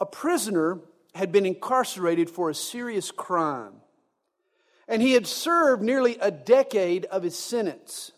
[0.00, 0.80] A prisoner
[1.14, 3.74] had been incarcerated for a serious crime,
[4.86, 8.12] and he had served nearly a decade of his sentence.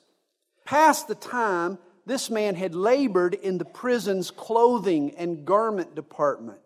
[0.65, 6.61] Past the time, this man had labored in the prison's clothing and garment department.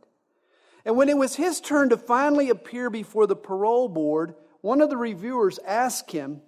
[0.85, 4.91] And when it was his turn to finally appear before the parole board, one of
[4.91, 6.43] the reviewers asked him,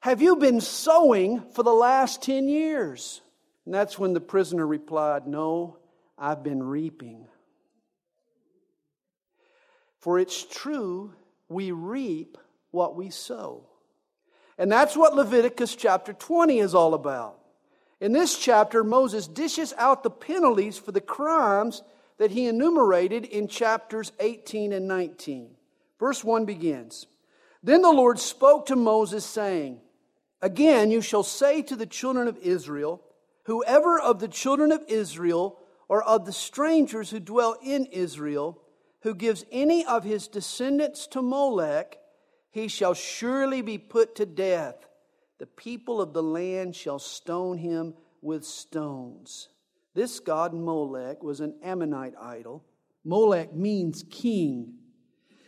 [0.00, 3.22] Have you been sewing for the last 10 years?
[3.64, 5.78] And that's when the prisoner replied, No,
[6.18, 7.26] I've been reaping.
[10.02, 11.14] For it's true,
[11.48, 12.36] we reap
[12.72, 13.68] what we sow.
[14.58, 17.38] And that's what Leviticus chapter 20 is all about.
[18.00, 21.84] In this chapter, Moses dishes out the penalties for the crimes
[22.18, 25.50] that he enumerated in chapters 18 and 19.
[26.00, 27.06] Verse 1 begins
[27.62, 29.80] Then the Lord spoke to Moses, saying,
[30.40, 33.00] Again, you shall say to the children of Israel,
[33.44, 38.61] Whoever of the children of Israel or of the strangers who dwell in Israel,
[39.02, 41.98] who gives any of his descendants to Molech,
[42.50, 44.86] he shall surely be put to death.
[45.38, 49.48] The people of the land shall stone him with stones.
[49.94, 52.64] This god Molech was an Ammonite idol.
[53.04, 54.74] Molech means king.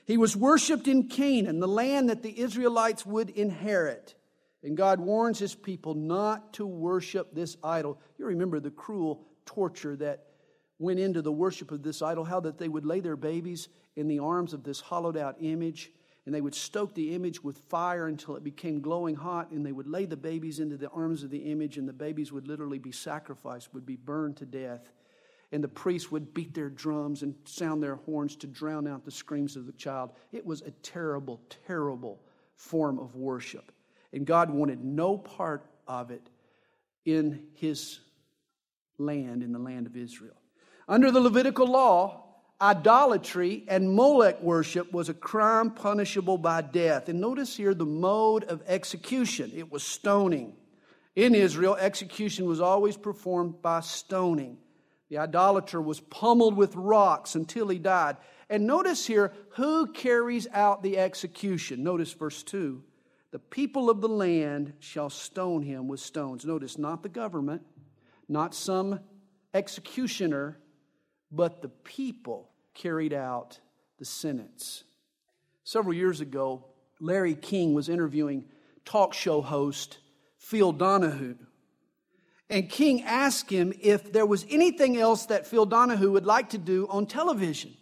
[0.06, 4.14] He was worshiped in Canaan, the land that the Israelites would inherit.
[4.62, 8.00] And God warns his people not to worship this idol.
[8.18, 10.26] You remember the cruel torture that
[10.78, 14.08] went into the worship of this idol, how that they would lay their babies in
[14.08, 15.92] the arms of this hollowed out image
[16.26, 19.72] and they would stoke the image with fire until it became glowing hot, and they
[19.72, 22.78] would lay the babies into the arms of the image, and the babies would literally
[22.78, 24.92] be sacrificed, would be burned to death.
[25.52, 29.10] And the priests would beat their drums and sound their horns to drown out the
[29.10, 30.12] screams of the child.
[30.32, 32.22] It was a terrible, terrible
[32.56, 33.70] form of worship.
[34.12, 36.30] And God wanted no part of it
[37.04, 38.00] in his
[38.96, 40.40] land, in the land of Israel.
[40.88, 42.24] Under the Levitical law,
[42.60, 47.08] idolatry and Molech worship was a crime punishable by death.
[47.08, 50.54] And notice here the mode of execution it was stoning.
[51.16, 54.58] In Israel, execution was always performed by stoning.
[55.08, 58.16] The idolater was pummeled with rocks until he died.
[58.50, 61.82] And notice here who carries out the execution.
[61.82, 62.82] Notice verse 2
[63.30, 66.44] The people of the land shall stone him with stones.
[66.44, 67.62] Notice not the government,
[68.28, 69.00] not some
[69.52, 70.58] executioner,
[71.34, 73.58] but the people carried out
[73.98, 74.84] the sentence.
[75.64, 76.64] Several years ago,
[77.00, 78.44] Larry King was interviewing
[78.84, 79.98] talk show host
[80.38, 81.36] Phil Donahue.
[82.50, 86.58] And King asked him if there was anything else that Phil Donahue would like to
[86.58, 87.74] do on television.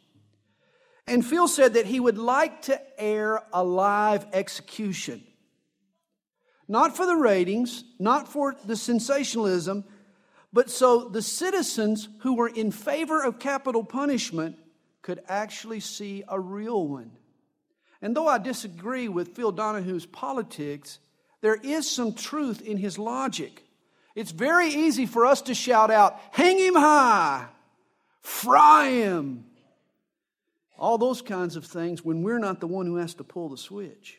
[1.06, 5.24] And Phil said that he would like to air a live execution.
[6.68, 9.84] Not for the ratings, not for the sensationalism,
[10.52, 14.56] but so the citizens who were in favor of capital punishment
[15.00, 17.10] could actually see a real one.
[18.00, 20.98] And though I disagree with Phil Donahue's politics,
[21.40, 23.64] there is some truth in his logic.
[24.14, 27.46] It's very easy for us to shout out, hang him high,
[28.20, 29.44] fry him,
[30.76, 33.56] all those kinds of things when we're not the one who has to pull the
[33.56, 34.18] switch.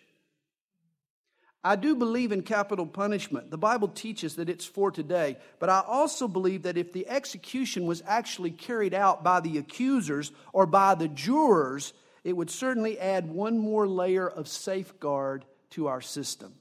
[1.63, 3.49] I do believe in capital punishment.
[3.49, 5.37] The Bible teaches that it's for today.
[5.59, 10.31] But I also believe that if the execution was actually carried out by the accusers
[10.51, 11.93] or by the jurors,
[12.25, 16.53] it would certainly add one more layer of safeguard to our system.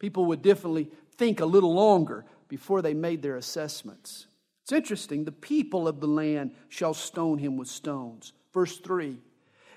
[0.00, 4.26] People would definitely think a little longer before they made their assessments.
[4.64, 5.24] It's interesting.
[5.24, 8.32] The people of the land shall stone him with stones.
[8.52, 9.18] Verse 3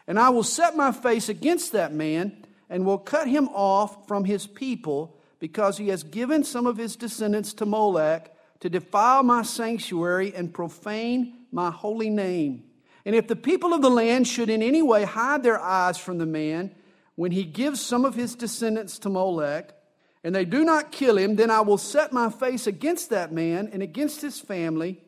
[0.08, 4.26] And I will set my face against that man and will cut him off from
[4.26, 9.42] his people because he has given some of his descendants to Molech to defile my
[9.42, 12.64] sanctuary and profane my holy name.
[13.06, 16.18] And if the people of the land should in any way hide their eyes from
[16.18, 16.74] the man
[17.16, 19.76] when he gives some of his descendants to Molech,
[20.24, 23.70] and they do not kill him, then I will set my face against that man
[23.74, 25.04] and against his family,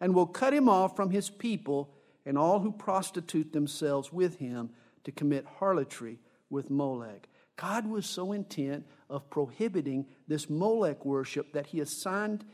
[0.00, 1.92] and will cut him off from his people
[2.24, 4.70] and all who prostitute themselves with him
[5.04, 6.18] to commit harlotry
[6.50, 7.28] with Molech.
[7.56, 12.44] God was so intent of prohibiting this Molech worship that he assigned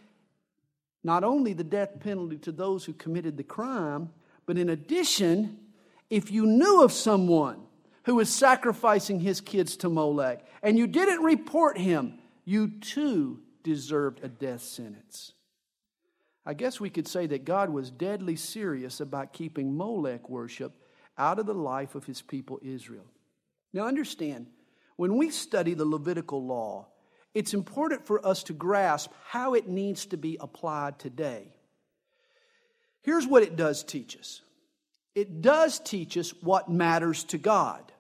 [1.05, 4.11] not only the death penalty to those who committed the crime,
[4.47, 5.59] but in addition,
[6.11, 7.63] if you knew of someone
[8.05, 14.21] who was sacrificing his kids to Molech and you didn't report him, you too deserved
[14.23, 15.33] a death sentence.
[16.45, 20.73] I guess we could say that God was deadly serious about keeping Molech worship
[21.17, 23.07] out of the life of his people Israel.
[23.73, 24.47] Now, understand,
[24.97, 26.89] when we study the Levitical law,
[27.35, 31.55] it's important for us to grasp how it needs to be applied today.
[33.03, 34.43] Here's what it does teach us
[35.15, 37.93] it does teach us what matters to God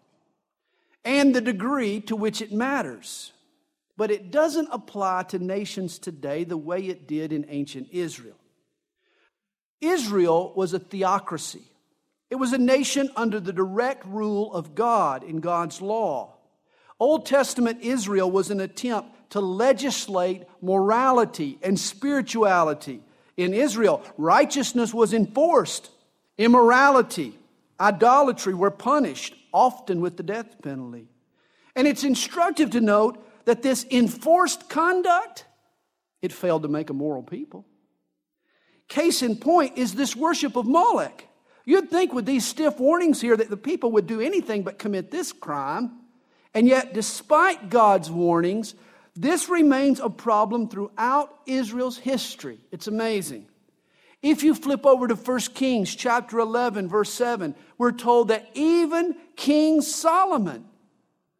[1.04, 3.32] and the degree to which it matters.
[3.96, 8.36] But it doesn't apply to nations today the way it did in ancient Israel.
[9.80, 11.71] Israel was a theocracy.
[12.32, 16.32] It was a nation under the direct rule of God in God's law.
[16.98, 23.02] Old Testament Israel was an attempt to legislate morality and spirituality.
[23.36, 25.90] In Israel, righteousness was enforced,
[26.38, 27.38] immorality,
[27.78, 31.08] idolatry were punished, often with the death penalty.
[31.76, 35.44] And it's instructive to note that this enforced conduct,
[36.22, 37.66] it failed to make a moral people.
[38.88, 41.28] Case in point is this worship of Molech.
[41.64, 45.10] You'd think with these stiff warnings here that the people would do anything but commit
[45.10, 45.92] this crime.
[46.54, 48.74] And yet, despite God's warnings,
[49.14, 52.58] this remains a problem throughout Israel's history.
[52.70, 53.46] It's amazing.
[54.22, 59.16] If you flip over to 1 Kings chapter 11, verse 7, we're told that even
[59.36, 60.64] King Solomon,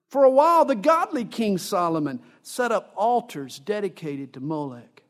[0.09, 5.03] for a while, the godly King Solomon set up altars dedicated to Molech.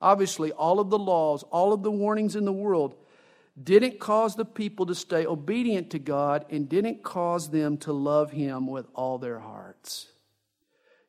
[0.00, 2.94] Obviously, all of the laws, all of the warnings in the world
[3.64, 8.30] didn't cause the people to stay obedient to God and didn't cause them to love
[8.30, 10.06] Him with all their hearts.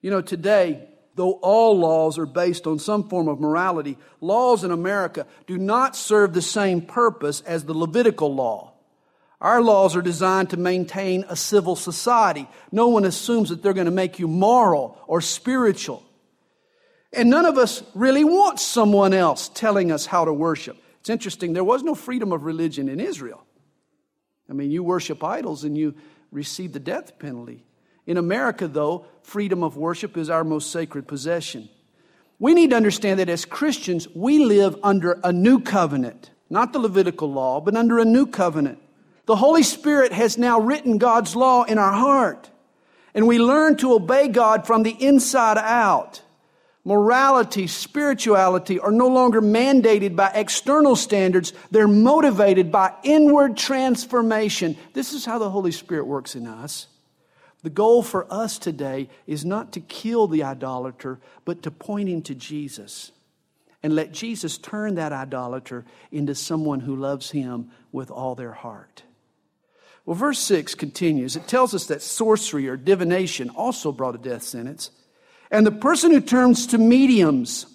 [0.01, 4.71] You know, today, though all laws are based on some form of morality, laws in
[4.71, 8.73] America do not serve the same purpose as the Levitical law.
[9.41, 12.47] Our laws are designed to maintain a civil society.
[12.71, 16.03] No one assumes that they're going to make you moral or spiritual.
[17.13, 20.77] And none of us really want someone else telling us how to worship.
[20.99, 23.45] It's interesting, there was no freedom of religion in Israel.
[24.49, 25.95] I mean, you worship idols and you
[26.31, 27.63] receive the death penalty.
[28.05, 31.69] In America, though, freedom of worship is our most sacred possession.
[32.39, 36.79] We need to understand that as Christians, we live under a new covenant, not the
[36.79, 38.79] Levitical law, but under a new covenant.
[39.25, 42.49] The Holy Spirit has now written God's law in our heart,
[43.13, 46.23] and we learn to obey God from the inside out
[46.89, 51.53] morality, spirituality are no longer mandated by external standards.
[51.69, 54.75] They're motivated by inward transformation.
[54.93, 56.87] This is how the Holy Spirit works in us.
[57.61, 62.23] The goal for us today is not to kill the idolater, but to point him
[62.23, 63.11] to Jesus
[63.83, 69.03] and let Jesus turn that idolater into someone who loves him with all their heart.
[70.07, 71.35] Well, verse 6 continues.
[71.35, 74.89] It tells us that sorcery or divination also brought a death sentence.
[75.51, 77.65] And the person who turns to mediums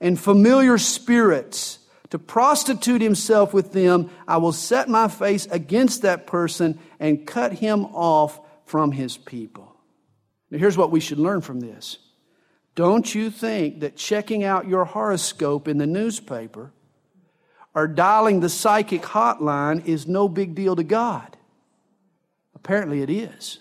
[0.00, 1.78] and familiar spirits
[2.10, 7.52] to prostitute himself with them, I will set my face against that person and cut
[7.52, 9.76] him off from his people.
[10.50, 11.98] Now, here's what we should learn from this.
[12.74, 16.72] Don't you think that checking out your horoscope in the newspaper
[17.74, 21.36] or dialing the psychic hotline is no big deal to God?
[22.54, 23.58] Apparently, it is.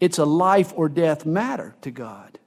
[0.00, 2.38] It's a life or death matter to God.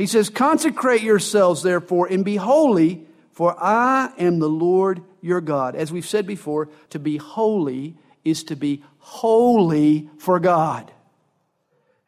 [0.00, 5.76] He says, Consecrate yourselves, therefore, and be holy, for I am the Lord your God.
[5.76, 10.90] As we've said before, to be holy is to be holy for God.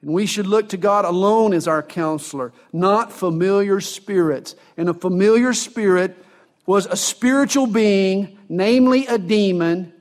[0.00, 4.56] And we should look to God alone as our counselor, not familiar spirits.
[4.78, 6.16] And a familiar spirit
[6.64, 9.92] was a spiritual being, namely a demon,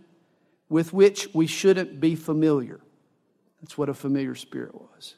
[0.70, 2.80] with which we shouldn't be familiar.
[3.60, 5.16] That's what a familiar spirit was.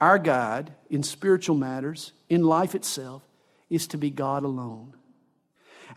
[0.00, 3.22] Our God in spiritual matters, in life itself,
[3.68, 4.94] is to be God alone.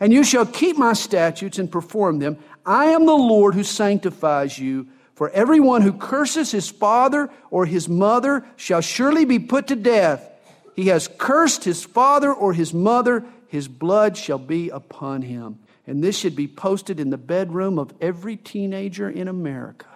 [0.00, 2.38] And you shall keep my statutes and perform them.
[2.66, 4.88] I am the Lord who sanctifies you.
[5.14, 10.28] For everyone who curses his father or his mother shall surely be put to death.
[10.74, 15.58] He has cursed his father or his mother, his blood shall be upon him.
[15.86, 19.86] And this should be posted in the bedroom of every teenager in America.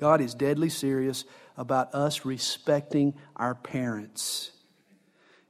[0.00, 1.26] God is deadly serious
[1.58, 4.50] about us respecting our parents.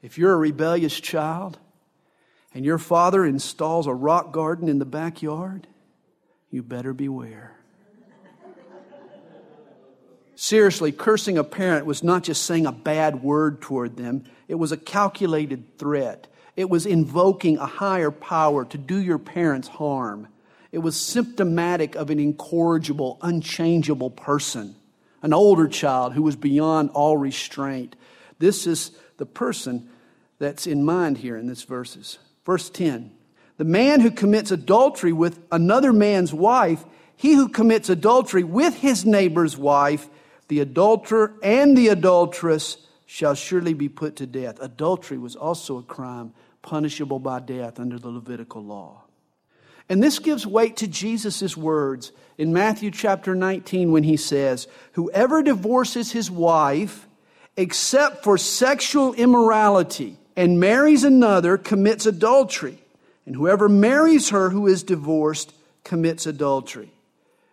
[0.03, 1.57] If you're a rebellious child
[2.53, 5.69] and your father installs a rock garden in the backyard,
[6.51, 7.57] you better beware.
[10.35, 14.73] Seriously, cursing a parent was not just saying a bad word toward them, it was
[14.73, 16.27] a calculated threat.
[16.57, 20.27] It was invoking a higher power to do your parents harm.
[20.73, 24.77] It was symptomatic of an incorrigible, unchangeable person,
[25.23, 27.97] an older child who was beyond all restraint.
[28.39, 29.89] This is the person
[30.39, 32.19] that's in mind here in these verses.
[32.45, 33.11] Verse 10
[33.57, 36.85] The man who commits adultery with another man's wife,
[37.17, 40.09] he who commits adultery with his neighbor's wife,
[40.49, 44.59] the adulterer and the adulteress shall surely be put to death.
[44.61, 49.03] Adultery was also a crime punishable by death under the Levitical law.
[49.91, 55.43] And this gives weight to Jesus' words in Matthew chapter 19 when he says, Whoever
[55.43, 57.09] divorces his wife
[57.57, 62.79] except for sexual immorality and marries another commits adultery.
[63.27, 66.93] And whoever marries her who is divorced commits adultery.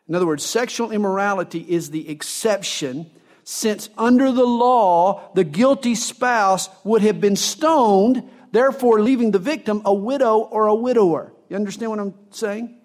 [0.07, 3.09] In other words, sexual immorality is the exception,
[3.45, 9.81] since under the law, the guilty spouse would have been stoned, therefore leaving the victim
[9.85, 11.33] a widow or a widower.
[11.49, 12.77] You understand what I'm saying?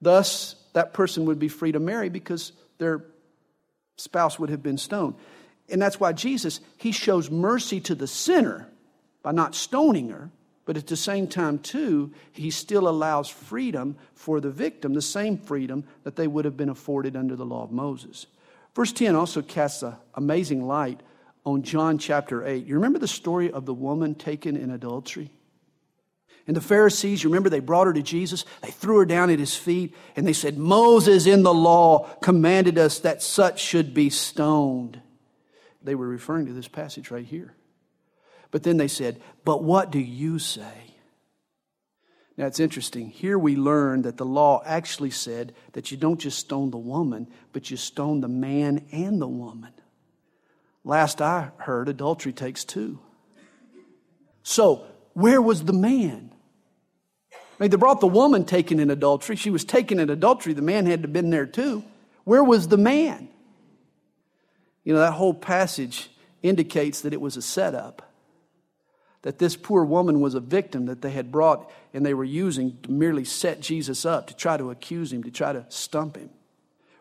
[0.00, 3.04] Thus, that person would be free to marry because their
[3.96, 5.14] spouse would have been stoned.
[5.68, 8.68] And that's why Jesus, he shows mercy to the sinner
[9.22, 10.30] by not stoning her,
[10.64, 15.38] but at the same time, too, he still allows freedom for the victim, the same
[15.38, 18.26] freedom that they would have been afforded under the law of Moses.
[18.74, 21.00] Verse 10 also casts an amazing light
[21.44, 22.66] on John chapter 8.
[22.66, 25.30] You remember the story of the woman taken in adultery?
[26.46, 29.38] And the Pharisees, you remember they brought her to Jesus, they threw her down at
[29.38, 34.10] his feet, and they said, Moses in the law commanded us that such should be
[34.10, 35.00] stoned.
[35.82, 37.54] They were referring to this passage right here.
[38.52, 40.94] But then they said, But what do you say?
[42.36, 43.08] Now it's interesting.
[43.10, 47.28] Here we learn that the law actually said that you don't just stone the woman,
[47.52, 49.72] but you stone the man and the woman.
[50.84, 53.00] Last I heard, adultery takes two.
[54.42, 56.30] So, where was the man?
[57.58, 59.36] I mean, they brought the woman taken in adultery.
[59.36, 60.52] She was taken in adultery.
[60.52, 61.84] The man had to have been there too.
[62.24, 63.28] Where was the man?
[64.84, 66.10] You know, that whole passage
[66.42, 68.12] indicates that it was a setup.
[69.22, 72.78] That this poor woman was a victim that they had brought and they were using
[72.82, 76.30] to merely set Jesus up, to try to accuse him, to try to stump him.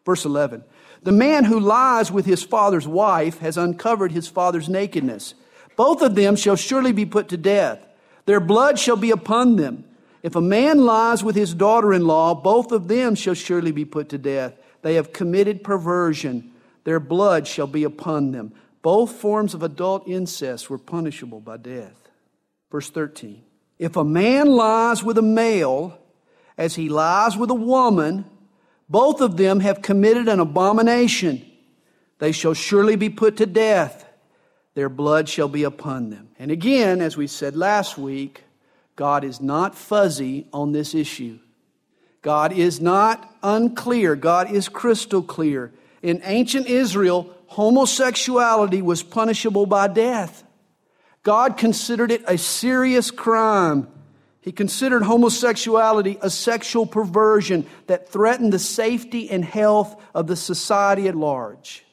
[0.05, 0.63] Verse 11
[1.03, 5.33] The man who lies with his father's wife has uncovered his father's nakedness.
[5.75, 7.85] Both of them shall surely be put to death.
[8.25, 9.83] Their blood shall be upon them.
[10.25, 13.85] If a man lies with his daughter in law, both of them shall surely be
[13.85, 14.53] put to death.
[14.81, 16.51] They have committed perversion.
[16.83, 18.51] Their blood shall be upon them.
[18.81, 22.09] Both forms of adult incest were punishable by death.
[22.71, 23.43] Verse 13
[23.77, 25.95] If a man lies with a male,
[26.57, 28.25] as he lies with a woman,
[28.89, 31.45] both of them have committed an abomination.
[32.17, 34.09] They shall surely be put to death.
[34.73, 36.29] Their blood shall be upon them.
[36.39, 38.44] And again, as we said last week,
[38.95, 41.39] God is not fuzzy on this issue.
[42.21, 44.15] God is not unclear.
[44.15, 45.71] God is crystal clear.
[46.01, 50.43] In ancient Israel, homosexuality was punishable by death.
[51.23, 53.87] God considered it a serious crime.
[54.41, 61.07] He considered homosexuality a sexual perversion that threatened the safety and health of the society
[61.07, 61.83] at large.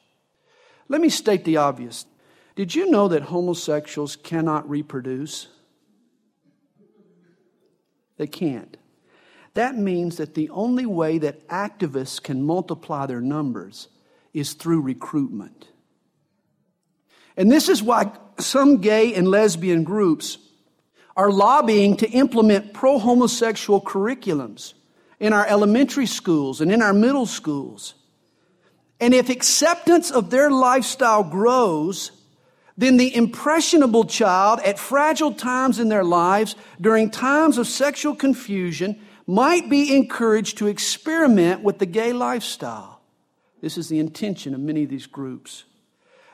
[0.87, 2.05] Let me state the obvious.
[2.55, 5.47] Did you know that homosexuals cannot reproduce?
[8.17, 8.77] They can't.
[9.53, 13.87] That means that the only way that activists can multiply their numbers
[14.33, 15.67] is through recruitment.
[17.37, 20.37] And this is why some gay and lesbian groups
[21.15, 24.73] are lobbying to implement pro homosexual curriculums
[25.19, 27.93] in our elementary schools and in our middle schools.
[28.99, 32.11] And if acceptance of their lifestyle grows,
[32.77, 38.99] then the impressionable child at fragile times in their lives, during times of sexual confusion,
[39.27, 43.01] might be encouraged to experiment with the gay lifestyle.
[43.61, 45.63] This is the intention of many of these groups.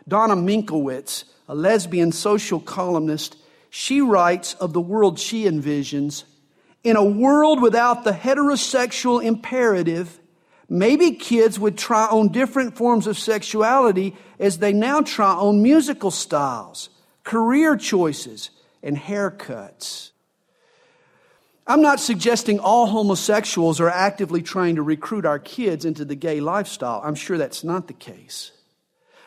[0.08, 3.36] Donna Minkowitz, a lesbian social columnist,
[3.70, 6.24] she writes of the world she envisions
[6.84, 10.19] in a world without the heterosexual imperative
[10.70, 16.12] Maybe kids would try on different forms of sexuality as they now try on musical
[16.12, 16.90] styles,
[17.24, 18.52] career choices,
[18.84, 20.12] and haircuts.
[21.66, 26.40] I'm not suggesting all homosexuals are actively trying to recruit our kids into the gay
[26.40, 27.02] lifestyle.
[27.04, 28.52] I'm sure that's not the case.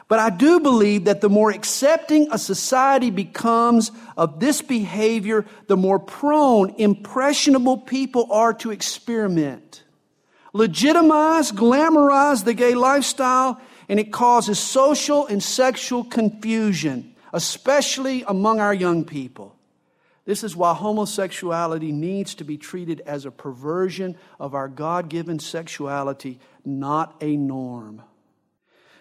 [0.08, 5.76] But I do believe that the more accepting a society becomes of this behavior, the
[5.76, 9.81] more prone impressionable people are to experiment
[10.52, 18.74] legitimize, glamorize the gay lifestyle, and it causes social and sexual confusion, especially among our
[18.74, 19.56] young people.
[20.24, 25.38] This is why homosexuality needs to be treated as a perversion of our God given
[25.40, 28.02] sexuality, not a norm.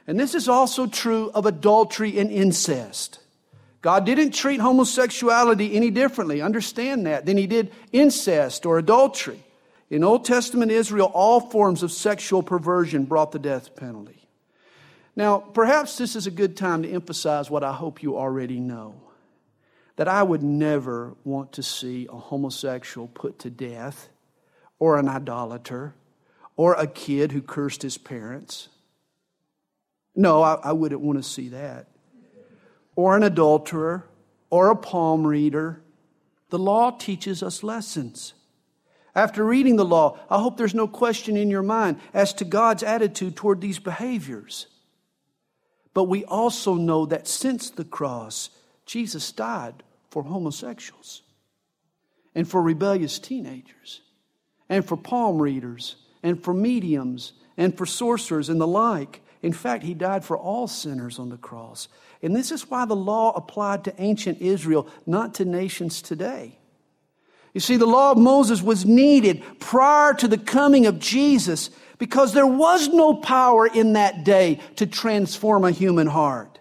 [0.08, 3.20] And this is also true of adultery and incest.
[3.81, 9.43] God didn't treat homosexuality any differently, understand that, than He did incest or adultery.
[9.91, 14.25] In Old Testament Israel, all forms of sexual perversion brought the death penalty.
[15.17, 18.95] Now, perhaps this is a good time to emphasize what I hope you already know
[19.98, 24.07] that I would never want to see a homosexual put to death
[24.79, 25.93] or an idolater
[26.55, 28.69] or a kid who cursed his parents.
[30.15, 31.88] No, I, I wouldn't want to see that.
[32.95, 34.07] Or an adulterer
[34.50, 35.81] or a palm reader.
[36.50, 38.33] The law teaches us lessons.
[39.13, 42.84] After reading the law, I hope there's no question in your mind as to God's
[42.84, 44.68] attitude toward these behaviors.
[45.94, 48.50] But we also know that since the cross,
[48.86, 51.24] Jesus died for homosexuals
[52.34, 54.01] and for rebellious teenagers
[54.70, 59.22] and for palm readers and for mediums and for sorcerers and the like.
[59.41, 61.89] In fact, he died for all sinners on the cross.
[62.22, 66.60] And this is why the law applied to ancient Israel, not to nations today.
[67.53, 72.34] You see, the law of Moses was needed prior to the coming of Jesus because
[72.34, 76.60] there was no power in that day to transform a human heart.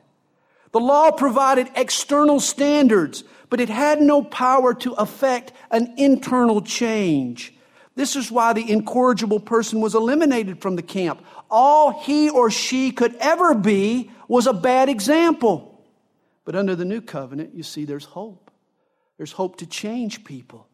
[0.73, 7.55] The law provided external standards, but it had no power to affect an internal change.
[7.97, 11.25] This is why the incorrigible person was eliminated from the camp.
[11.51, 15.85] All he or she could ever be was a bad example.
[16.45, 18.51] But under the new covenant, you see, there's hope.
[19.17, 20.67] There's hope to change people.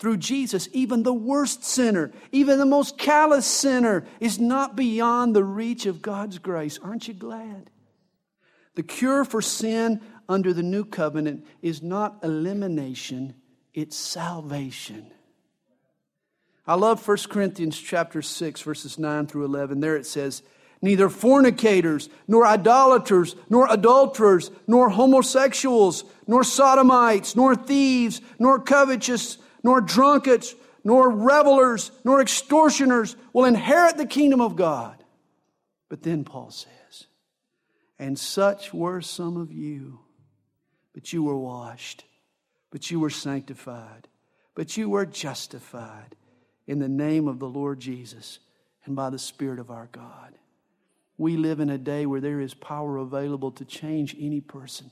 [0.00, 5.44] Through Jesus, even the worst sinner, even the most callous sinner, is not beyond the
[5.44, 6.78] reach of God's grace.
[6.82, 7.68] Aren't you glad?
[8.76, 13.34] The cure for sin under the new covenant is not elimination,
[13.74, 15.12] it's salvation.
[16.66, 19.80] I love 1 Corinthians chapter 6 verses 9 through 11.
[19.80, 20.42] There it says,
[20.80, 29.80] neither fornicators, nor idolaters, nor adulterers, nor homosexuals, nor sodomites, nor thieves, nor covetous, nor
[29.80, 35.02] drunkards, nor revelers, nor extortioners will inherit the kingdom of God.
[35.88, 37.06] But then Paul says,
[37.98, 40.00] and such were some of you,
[40.94, 42.04] but you were washed,
[42.70, 44.08] but you were sanctified,
[44.54, 46.16] but you were justified
[46.66, 48.38] in the name of the Lord Jesus
[48.84, 50.34] and by the Spirit of our God.
[51.18, 54.90] We live in a day where there is power available to change any person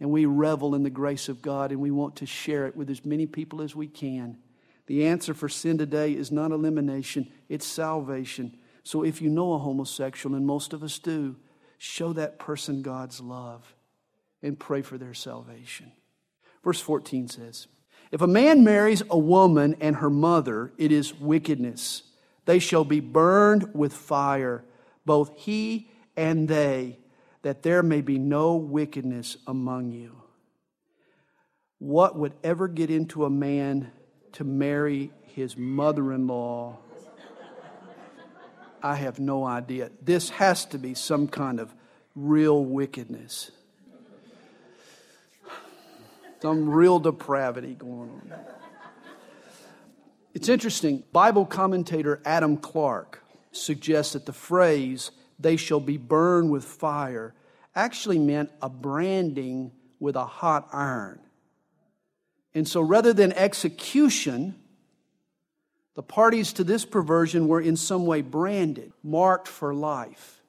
[0.00, 2.90] and we revel in the grace of God and we want to share it with
[2.90, 4.38] as many people as we can.
[4.86, 8.56] The answer for sin today is not elimination, it's salvation.
[8.84, 11.36] So if you know a homosexual, and most of us do,
[11.76, 13.74] show that person God's love
[14.42, 15.92] and pray for their salvation.
[16.64, 17.66] Verse 14 says,
[18.10, 22.02] If a man marries a woman and her mother, it is wickedness.
[22.46, 24.64] They shall be burned with fire,
[25.04, 26.98] both he and they
[27.42, 30.22] that there may be no wickedness among you.
[31.78, 33.92] What would ever get into a man
[34.32, 36.78] to marry his mother in law?
[38.82, 39.90] I have no idea.
[40.02, 41.74] This has to be some kind of
[42.14, 43.50] real wickedness,
[46.40, 48.32] some real depravity going on.
[50.34, 51.02] It's interesting.
[51.12, 57.34] Bible commentator Adam Clarke suggests that the phrase they shall be burned with fire,
[57.74, 61.20] actually meant a branding with a hot iron.
[62.54, 64.54] And so rather than execution,
[65.94, 70.40] the parties to this perversion were in some way branded, marked for life.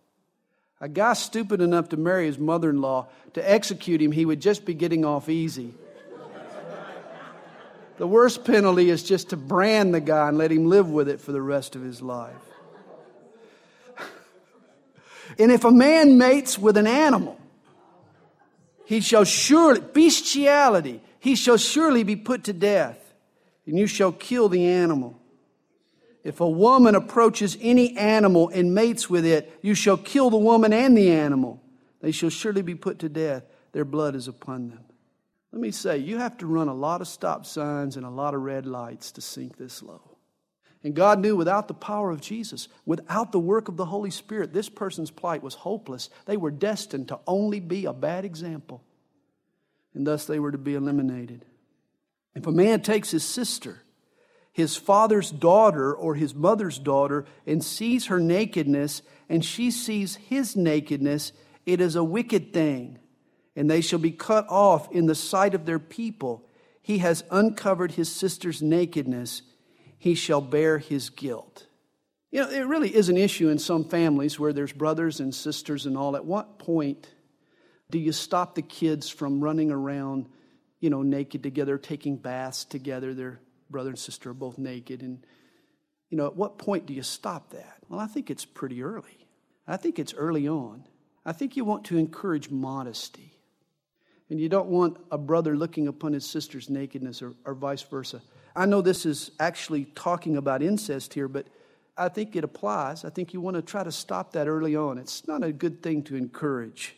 [0.81, 4.41] A guy stupid enough to marry his mother in law, to execute him, he would
[4.41, 5.73] just be getting off easy.
[7.97, 11.19] the worst penalty is just to brand the guy and let him live with it
[11.19, 12.33] for the rest of his life.
[15.39, 17.39] And if a man mates with an animal,
[18.85, 22.97] he shall surely, bestiality, he shall surely be put to death,
[23.65, 25.17] and you shall kill the animal.
[26.23, 30.73] If a woman approaches any animal and mates with it, you shall kill the woman
[30.73, 31.61] and the animal.
[32.01, 33.43] They shall surely be put to death.
[33.71, 34.83] Their blood is upon them.
[35.51, 38.33] Let me say, you have to run a lot of stop signs and a lot
[38.33, 40.08] of red lights to sink this low.
[40.83, 44.53] And God knew without the power of Jesus, without the work of the Holy Spirit,
[44.53, 46.09] this person's plight was hopeless.
[46.25, 48.81] They were destined to only be a bad example.
[49.93, 51.43] And thus they were to be eliminated.
[52.33, 53.81] If a man takes his sister,
[54.53, 60.55] his father's daughter or his mother's daughter, and sees her nakedness, and she sees his
[60.55, 61.33] nakedness,
[61.65, 62.99] it is a wicked thing.
[63.53, 66.45] And they shall be cut off in the sight of their people.
[66.81, 69.41] He has uncovered his sister's nakedness
[69.99, 71.67] he shall bear his guilt.
[72.31, 75.85] You know, it really is an issue in some families where there's brothers and sisters
[75.85, 76.15] and all.
[76.15, 77.07] At what point
[77.91, 80.27] do you stop the kids from running around,
[80.79, 83.13] you know, naked together, taking baths together?
[83.13, 85.01] Their brother and sister are both naked.
[85.01, 85.25] And,
[86.09, 87.77] you know, at what point do you stop that?
[87.89, 89.27] Well, I think it's pretty early.
[89.67, 90.85] I think it's early on.
[91.25, 93.33] I think you want to encourage modesty.
[94.29, 98.21] And you don't want a brother looking upon his sister's nakedness or, or vice versa.
[98.59, 101.47] I know this is actually talking about incest here, but
[101.97, 103.05] I think it applies.
[103.05, 104.97] I think you want to try to stop that early on.
[104.97, 106.97] It's not a good thing to encourage.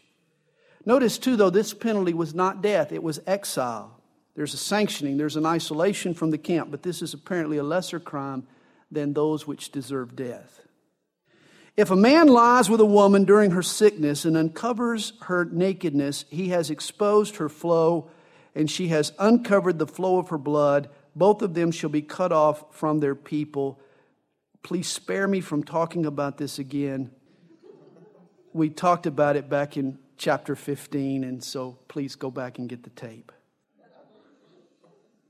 [0.88, 4.02] Notice, too, though, this penalty was not death, it was exile.
[4.34, 8.00] There's a sanctioning, there's an isolation from the camp, but this is apparently a lesser
[8.00, 8.48] crime
[8.90, 10.62] than those which deserve death.
[11.78, 16.50] If a man lies with a woman during her sickness and uncovers her nakedness, he
[16.50, 18.10] has exposed her flow,
[18.56, 20.90] and she has uncovered the flow of her blood.
[21.16, 23.80] Both of them shall be cut off from their people.
[24.64, 27.12] Please spare me from talking about this again.
[28.54, 32.84] We talked about it back in chapter 15, and so please go back and get
[32.84, 33.32] the tape.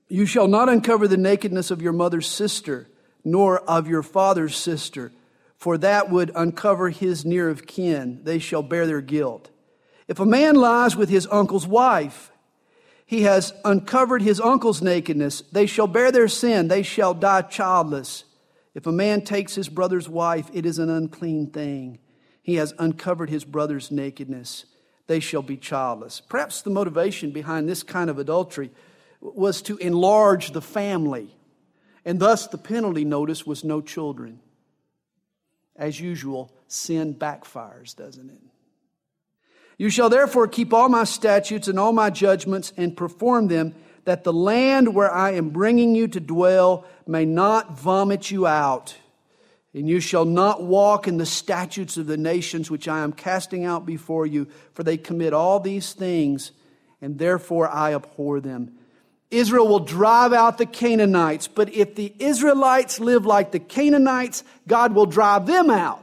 [0.07, 2.89] You shall not uncover the nakedness of your mother's sister,
[3.23, 5.11] nor of your father's sister,
[5.57, 8.19] for that would uncover his near of kin.
[8.23, 9.49] They shall bear their guilt.
[10.07, 12.31] If a man lies with his uncle's wife,
[13.12, 15.41] he has uncovered his uncle's nakedness.
[15.52, 16.69] They shall bear their sin.
[16.69, 18.24] They shall die childless.
[18.74, 22.00] If a man takes his brother's wife, it is an unclean thing.
[22.41, 24.63] He has uncovered his brother's nakedness.
[25.08, 26.21] They shall be childless.
[26.21, 28.71] Perhaps the motivation behind this kind of adultery
[29.19, 31.36] was to enlarge the family,
[32.06, 34.39] and thus the penalty notice was no children.
[35.76, 38.50] As usual, sin backfires, doesn't it?
[39.77, 43.73] You shall therefore keep all my statutes and all my judgments and perform them
[44.05, 48.95] that the land where I am bringing you to dwell may not vomit you out.
[49.73, 53.63] And you shall not walk in the statutes of the nations which I am casting
[53.63, 56.51] out before you, for they commit all these things,
[57.01, 58.73] and therefore I abhor them.
[59.29, 64.93] Israel will drive out the Canaanites, but if the Israelites live like the Canaanites, God
[64.93, 66.00] will drive them out.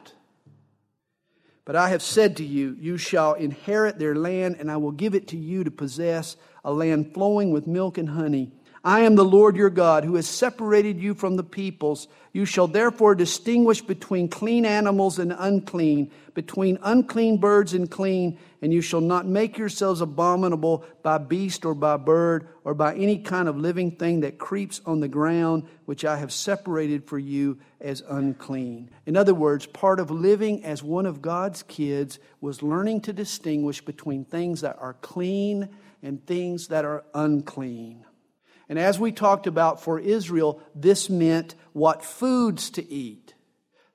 [1.68, 5.14] But I have said to you, you shall inherit their land, and I will give
[5.14, 8.52] it to you to possess a land flowing with milk and honey.
[8.88, 12.08] I am the Lord your God who has separated you from the peoples.
[12.32, 18.72] You shall therefore distinguish between clean animals and unclean, between unclean birds and clean, and
[18.72, 23.46] you shall not make yourselves abominable by beast or by bird or by any kind
[23.46, 28.02] of living thing that creeps on the ground, which I have separated for you as
[28.08, 28.88] unclean.
[29.04, 33.82] In other words, part of living as one of God's kids was learning to distinguish
[33.82, 35.68] between things that are clean
[36.02, 38.06] and things that are unclean.
[38.68, 43.34] And as we talked about for Israel, this meant what foods to eat.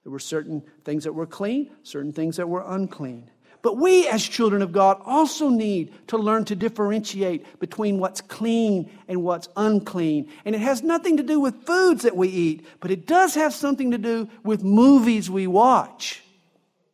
[0.03, 3.29] There were certain things that were clean, certain things that were unclean.
[3.61, 8.91] But we, as children of God, also need to learn to differentiate between what's clean
[9.07, 10.29] and what's unclean.
[10.43, 13.53] And it has nothing to do with foods that we eat, but it does have
[13.53, 16.21] something to do with movies we watch,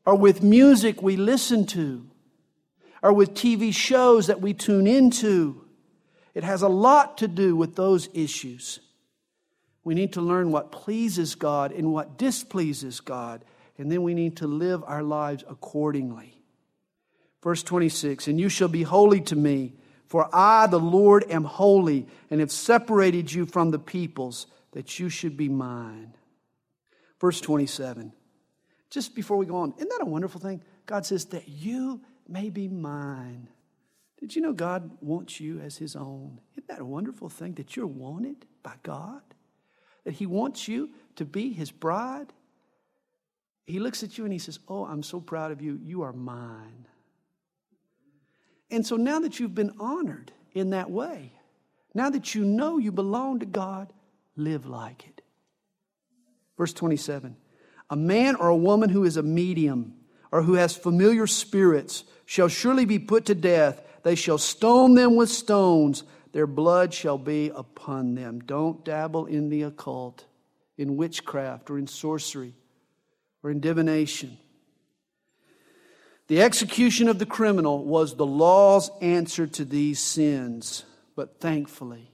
[0.05, 2.05] or with music we listen to,
[3.01, 5.58] or with TV shows that we tune into.
[6.39, 8.79] It has a lot to do with those issues.
[9.83, 13.43] We need to learn what pleases God and what displeases God,
[13.77, 16.41] and then we need to live our lives accordingly.
[17.43, 19.73] Verse 26 And you shall be holy to me,
[20.05, 25.09] for I, the Lord, am holy, and have separated you from the peoples, that you
[25.09, 26.13] should be mine.
[27.19, 28.13] Verse 27.
[28.89, 30.63] Just before we go on, isn't that a wonderful thing?
[30.85, 31.99] God says, That you
[32.29, 33.49] may be mine.
[34.19, 36.41] Did you know God wants you as His own?
[36.53, 39.21] Isn't that a wonderful thing that you're wanted by God?
[40.03, 42.33] That He wants you to be His bride?
[43.65, 45.79] He looks at you and He says, Oh, I'm so proud of you.
[45.81, 46.87] You are mine.
[48.69, 51.33] And so now that you've been honored in that way,
[51.93, 53.91] now that you know you belong to God,
[54.35, 55.21] live like it.
[56.57, 57.37] Verse 27
[57.89, 59.95] A man or a woman who is a medium
[60.31, 65.15] or who has familiar spirits shall surely be put to death they shall stone them
[65.15, 66.03] with stones.
[66.31, 68.39] Their blood shall be upon them.
[68.39, 70.25] Don't dabble in the occult,
[70.77, 72.53] in witchcraft, or in sorcery,
[73.43, 74.37] or in divination.
[76.27, 80.85] The execution of the criminal was the law's answer to these sins,
[81.15, 82.11] but thankfully,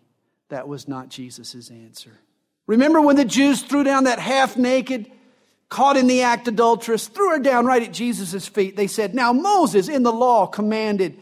[0.47, 2.13] that was not Jesus' answer.
[2.65, 5.11] Remember when the Jews threw down that half naked,
[5.67, 8.77] caught in the act adulteress, threw her down right at Jesus' feet?
[8.77, 11.19] They said, Now Moses in the law commanded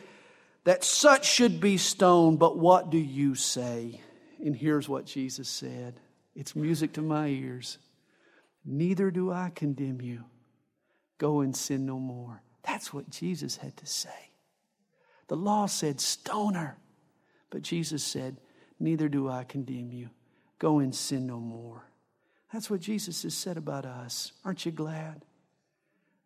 [0.63, 4.01] that such should be stoned, but what do you say?
[4.39, 5.99] And here's what Jesus said
[6.35, 7.77] it's music to my ears.
[8.65, 10.23] Neither do I condemn you.
[11.17, 12.41] Go and sin no more.
[12.63, 14.31] That's what Jesus had to say.
[15.27, 16.77] The law said, stone her.
[17.49, 18.37] But Jesus said,
[18.79, 20.09] Neither do I condemn you.
[20.59, 21.85] Go and sin no more.
[22.51, 24.33] That's what Jesus has said about us.
[24.43, 25.23] Aren't you glad?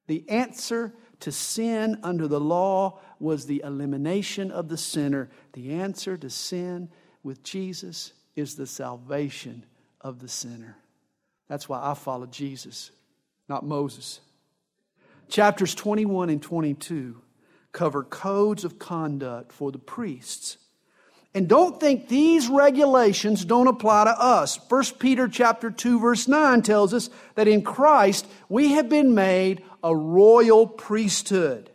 [0.07, 5.29] The answer to sin under the law was the elimination of the sinner.
[5.53, 6.89] The answer to sin
[7.23, 9.65] with Jesus is the salvation
[10.01, 10.77] of the sinner.
[11.47, 12.91] That's why I follow Jesus,
[13.49, 14.19] not Moses.
[15.27, 17.21] Chapters 21 and 22
[17.71, 20.57] cover codes of conduct for the priests.
[21.33, 24.59] And don't think these regulations don't apply to us.
[24.69, 29.63] 1 Peter chapter 2 verse 9 tells us that in Christ we have been made
[29.87, 31.71] a royal priesthood.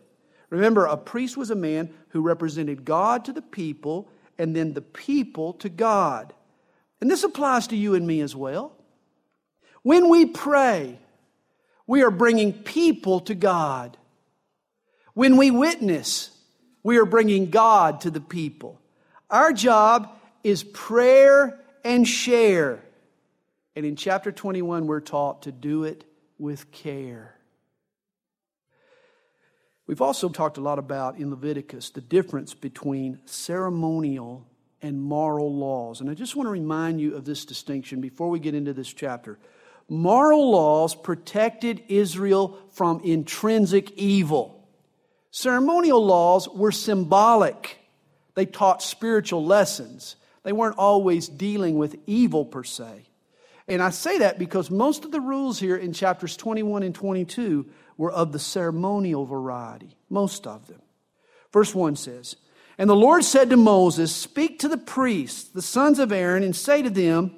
[0.51, 4.83] Remember, a priest was a man who represented God to the people and then the
[4.83, 6.31] people to God.
[7.01, 8.77] And this applies to you and me as well.
[9.81, 10.99] When we pray,
[11.87, 13.97] we are bringing people to God.
[15.15, 16.29] When we witness,
[16.83, 18.79] we are bringing God to the people.
[19.31, 22.83] Our job is prayer and share.
[23.75, 26.03] And in chapter 21, we're taught to do it
[26.37, 27.33] with care.
[29.85, 34.47] We've also talked a lot about in Leviticus the difference between ceremonial
[34.81, 36.01] and moral laws.
[36.01, 38.91] And I just want to remind you of this distinction before we get into this
[38.91, 39.39] chapter.
[39.89, 44.67] Moral laws protected Israel from intrinsic evil.
[45.31, 47.77] Ceremonial laws were symbolic.
[48.35, 50.15] They taught spiritual lessons.
[50.43, 53.05] They weren't always dealing with evil per se.
[53.67, 57.65] And I say that because most of the rules here in chapters 21 and 22
[57.97, 60.81] were of the ceremonial variety, most of them.
[61.51, 62.35] Verse 1 says,
[62.77, 66.55] And the Lord said to Moses, Speak to the priests, the sons of Aaron, and
[66.55, 67.35] say to them,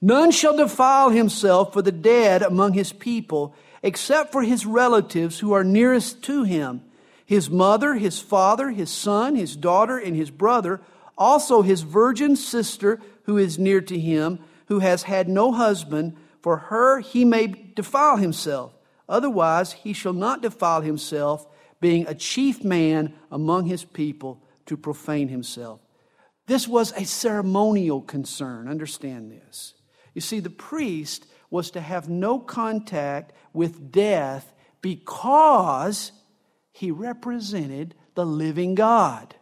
[0.00, 5.52] None shall defile himself for the dead among his people, except for his relatives who
[5.52, 6.82] are nearest to him
[7.26, 10.82] his mother, his father, his son, his daughter, and his brother,
[11.16, 16.58] also his virgin sister who is near to him, who has had no husband, for
[16.58, 18.73] her he may defile himself.
[19.08, 21.46] Otherwise, he shall not defile himself,
[21.80, 25.80] being a chief man among his people, to profane himself.
[26.46, 28.68] This was a ceremonial concern.
[28.68, 29.74] Understand this.
[30.14, 36.12] You see, the priest was to have no contact with death because
[36.72, 39.34] he represented the living God.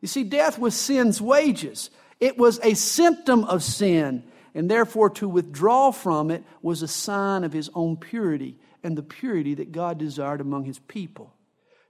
[0.00, 4.24] You see, death was sin's wages, it was a symptom of sin
[4.58, 9.04] and therefore to withdraw from it was a sign of his own purity and the
[9.04, 11.32] purity that God desired among his people.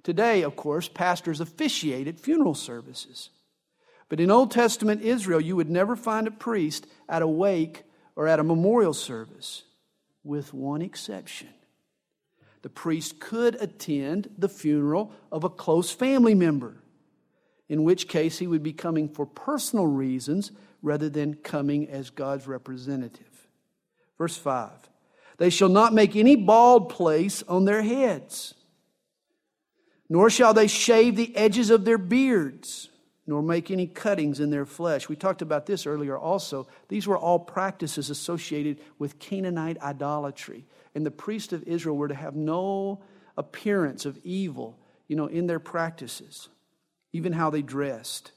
[0.02, 3.30] Today, of course, pastors officiate at funeral services.
[4.10, 8.28] But in Old Testament Israel, you would never find a priest at a wake or
[8.28, 9.62] at a memorial service,
[10.22, 11.48] with one exception.
[12.60, 16.82] The priest could attend the funeral of a close family member,
[17.66, 22.46] in which case he would be coming for personal reasons rather than coming as God's
[22.46, 23.48] representative.
[24.16, 24.70] Verse 5
[25.38, 28.54] They shall not make any bald place on their heads,
[30.08, 32.90] nor shall they shave the edges of their beards,
[33.26, 35.08] nor make any cuttings in their flesh.
[35.08, 36.66] We talked about this earlier also.
[36.88, 40.64] These were all practices associated with Canaanite idolatry.
[40.94, 43.02] And the priests of Israel were to have no
[43.36, 46.48] appearance of evil, you know, in their practices,
[47.12, 48.32] even how they dressed.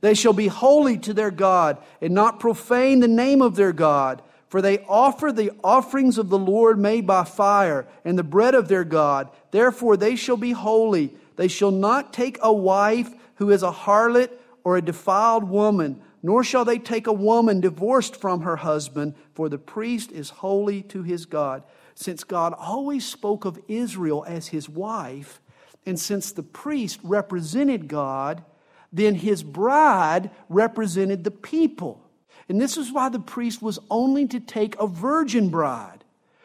[0.00, 4.22] They shall be holy to their God and not profane the name of their God.
[4.48, 8.68] For they offer the offerings of the Lord made by fire and the bread of
[8.68, 9.30] their God.
[9.50, 11.14] Therefore they shall be holy.
[11.36, 14.30] They shall not take a wife who is a harlot
[14.64, 19.48] or a defiled woman, nor shall they take a woman divorced from her husband, for
[19.48, 21.62] the priest is holy to his God.
[21.94, 25.40] Since God always spoke of Israel as his wife,
[25.84, 28.44] and since the priest represented God,
[28.92, 32.02] then his bride represented the people.
[32.48, 36.04] And this is why the priest was only to take a virgin bride.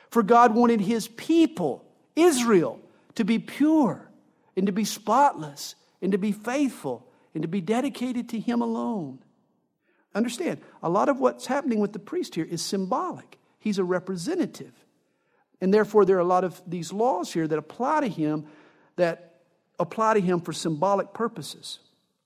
[0.10, 2.80] For God wanted his people, Israel,
[3.16, 4.10] to be pure
[4.56, 9.20] and to be spotless and to be faithful and to be dedicated to him alone.
[10.14, 13.38] Understand, a lot of what's happening with the priest here is symbolic.
[13.60, 14.74] He's a representative.
[15.62, 18.48] And therefore, there are a lot of these laws here that apply to him
[18.98, 19.42] that
[19.80, 21.80] apply to him for symbolic purposes.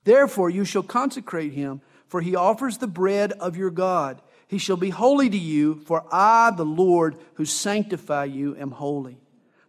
[0.05, 4.21] Therefore, you shall consecrate him, for he offers the bread of your God.
[4.47, 9.17] He shall be holy to you, for I, the Lord, who sanctify you, am holy.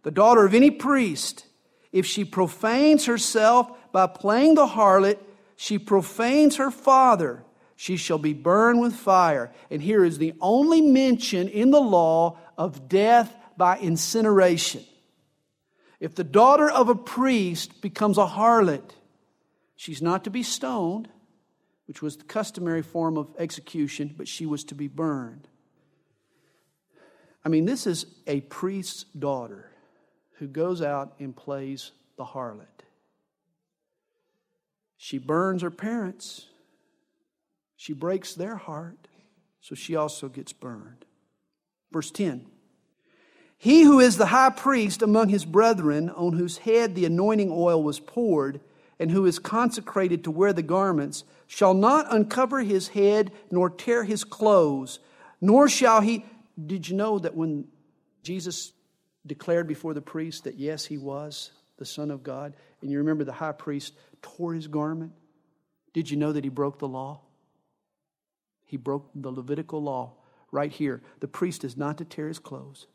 [0.03, 1.45] The daughter of any priest,
[1.91, 5.17] if she profanes herself by playing the harlot,
[5.55, 7.43] she profanes her father,
[7.75, 9.51] she shall be burned with fire.
[9.71, 14.83] And here is the only mention in the law of death by incineration.
[15.99, 18.91] If the daughter of a priest becomes a harlot,
[19.77, 21.07] She's not to be stoned,
[21.85, 25.47] which was the customary form of execution, but she was to be burned.
[27.45, 29.71] I mean, this is a priest's daughter
[30.39, 32.65] who goes out and plays the harlot.
[34.97, 36.47] She burns her parents.
[37.75, 39.07] She breaks their heart,
[39.61, 41.05] so she also gets burned.
[41.91, 42.47] Verse 10
[43.57, 47.81] He who is the high priest among his brethren, on whose head the anointing oil
[47.83, 48.59] was poured,
[48.99, 54.03] and who is consecrated to wear the garments, shall not uncover his head nor tear
[54.03, 54.99] his clothes,
[55.39, 56.25] nor shall he.
[56.63, 57.67] Did you know that when
[58.23, 58.73] Jesus
[59.25, 63.23] declared before the priest that yes, he was the Son of God, and you remember
[63.23, 65.11] the high priest tore his garment?
[65.93, 67.21] Did you know that he broke the law?
[68.65, 70.13] He broke the Levitical law
[70.51, 71.01] right here.
[71.19, 72.87] The priest is not to tear his clothes.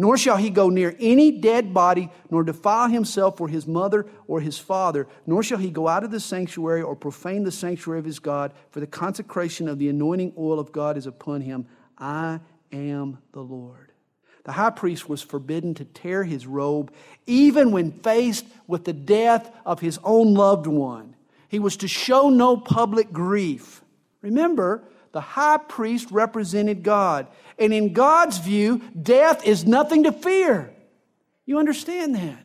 [0.00, 4.40] Nor shall he go near any dead body, nor defile himself or his mother or
[4.40, 8.04] his father, nor shall he go out of the sanctuary or profane the sanctuary of
[8.04, 11.66] his God, for the consecration of the anointing oil of God is upon him.
[11.98, 12.38] I
[12.72, 13.90] am the Lord.
[14.44, 16.92] The high priest was forbidden to tear his robe,
[17.26, 21.16] even when faced with the death of his own loved one.
[21.48, 23.82] He was to show no public grief.
[24.22, 24.84] Remember,
[25.18, 27.26] the high priest represented God.
[27.58, 30.72] And in God's view, death is nothing to fear.
[31.44, 32.44] You understand that?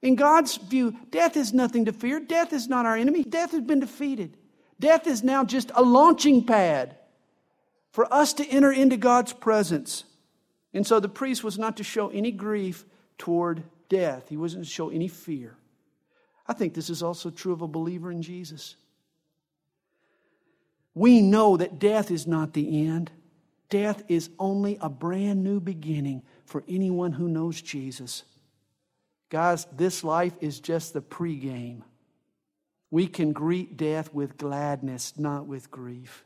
[0.00, 2.18] In God's view, death is nothing to fear.
[2.18, 3.22] Death is not our enemy.
[3.22, 4.36] Death has been defeated.
[4.80, 6.96] Death is now just a launching pad
[7.92, 10.02] for us to enter into God's presence.
[10.74, 12.84] And so the priest was not to show any grief
[13.18, 15.56] toward death, he wasn't to show any fear.
[16.44, 18.74] I think this is also true of a believer in Jesus.
[20.94, 23.10] We know that death is not the end.
[23.70, 28.24] Death is only a brand new beginning for anyone who knows Jesus.
[29.30, 31.80] Guys, this life is just the pregame.
[32.90, 36.24] We can greet death with gladness, not with grief.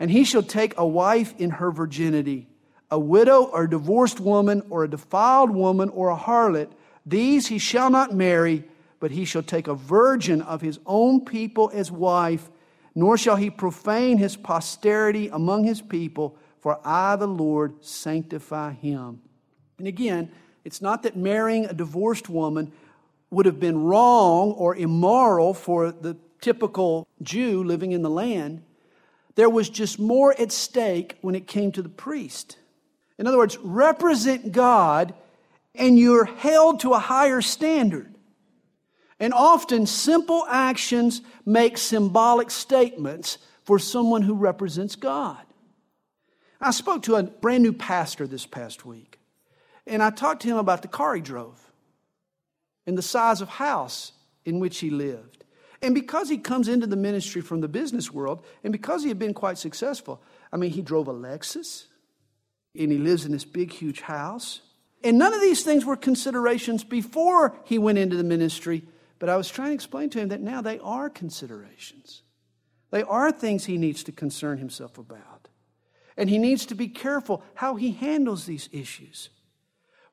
[0.00, 2.48] And he shall take a wife in her virginity,
[2.90, 6.72] a widow or a divorced woman or a defiled woman or a harlot.
[7.06, 8.64] These he shall not marry,
[8.98, 12.50] but he shall take a virgin of his own people as wife
[12.96, 19.20] nor shall he profane his posterity among his people, for I, the Lord, sanctify him.
[19.78, 20.32] And again,
[20.64, 22.72] it's not that marrying a divorced woman
[23.30, 28.62] would have been wrong or immoral for the typical Jew living in the land.
[29.34, 32.56] There was just more at stake when it came to the priest.
[33.18, 35.12] In other words, represent God
[35.74, 38.15] and you're held to a higher standard.
[39.18, 45.38] And often simple actions make symbolic statements for someone who represents God.
[46.60, 49.18] I spoke to a brand new pastor this past week,
[49.86, 51.60] and I talked to him about the car he drove
[52.86, 54.12] and the size of house
[54.44, 55.44] in which he lived.
[55.82, 59.18] And because he comes into the ministry from the business world, and because he had
[59.18, 61.86] been quite successful, I mean, he drove a Lexus,
[62.78, 64.60] and he lives in this big, huge house.
[65.04, 68.84] And none of these things were considerations before he went into the ministry
[69.18, 72.22] but I was trying to explain to him that now they are considerations.
[72.90, 75.48] They are things he needs to concern himself about.
[76.16, 79.30] And he needs to be careful how he handles these issues.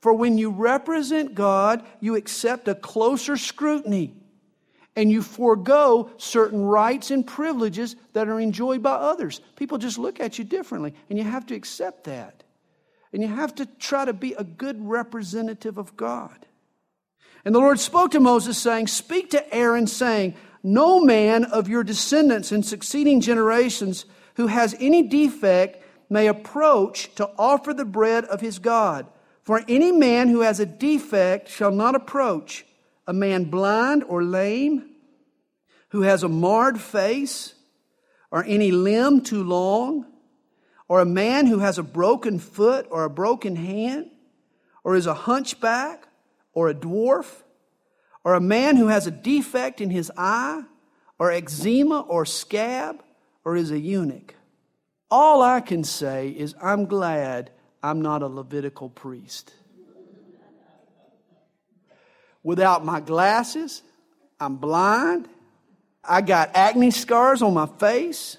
[0.02, 4.13] For when you represent God, you accept a closer scrutiny
[4.96, 9.42] and you forego certain rights and privileges that are enjoyed by others.
[9.56, 12.44] People just look at you differently, and you have to accept that.
[13.12, 16.46] And you have to try to be a good representative of God.
[17.45, 21.84] And the Lord spoke to Moses, saying, Speak to Aaron, saying, No man of your
[21.84, 28.39] descendants in succeeding generations who has any defect may approach to offer the bread of
[28.39, 29.08] his God.
[29.43, 32.65] For any man who has a defect shall not approach.
[33.06, 34.89] A man blind or lame,
[35.89, 37.53] who has a marred face,
[38.32, 40.06] or any limb too long,
[40.88, 44.10] or a man who has a broken foot or a broken hand,
[44.86, 46.08] or is a hunchback,
[46.54, 47.44] or a dwarf,
[48.24, 50.63] or a man who has a defect in his eye,
[51.20, 53.04] or eczema, or scab,
[53.44, 54.36] or is a eunuch.
[55.12, 59.54] All I can say is, I'm glad I'm not a Levitical priest.
[62.42, 63.84] Without my glasses,
[64.39, 65.30] I'm blind.
[66.04, 68.38] I got acne scars on my face.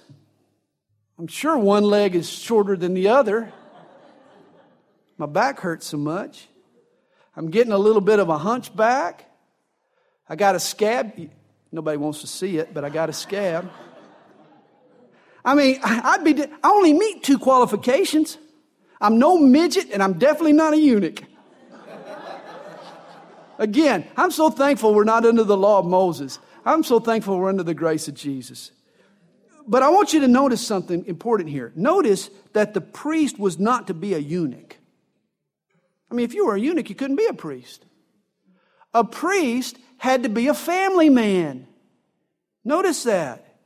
[1.19, 3.53] I'm sure one leg is shorter than the other.
[5.17, 6.49] My back hurts so much.
[7.37, 9.29] I'm getting a little bit of a hunchback.
[10.29, 11.13] I got a scab.
[11.73, 13.71] Nobody wants to see it, but I got a scab.
[15.45, 18.39] I mean, I'd be, I only meet two qualifications.
[19.01, 21.23] I'm no midget, and I'm definitely not a eunuch.
[23.59, 26.39] Again, I'm so thankful we're not under the law of Moses.
[26.65, 28.71] I'm so thankful we're under the grace of Jesus.
[29.67, 31.73] But I want you to notice something important here.
[31.75, 34.77] Notice that the priest was not to be a eunuch.
[36.15, 37.85] I mean, if you were a eunuch, you couldn't be a priest.
[38.95, 41.67] A priest had to be a family man.
[42.65, 43.57] Notice that.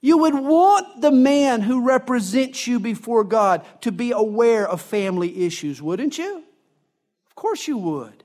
[0.00, 5.44] You would want the man who represents you before God to be aware of family
[5.44, 6.42] issues, wouldn't you?
[7.26, 8.24] Of course you would.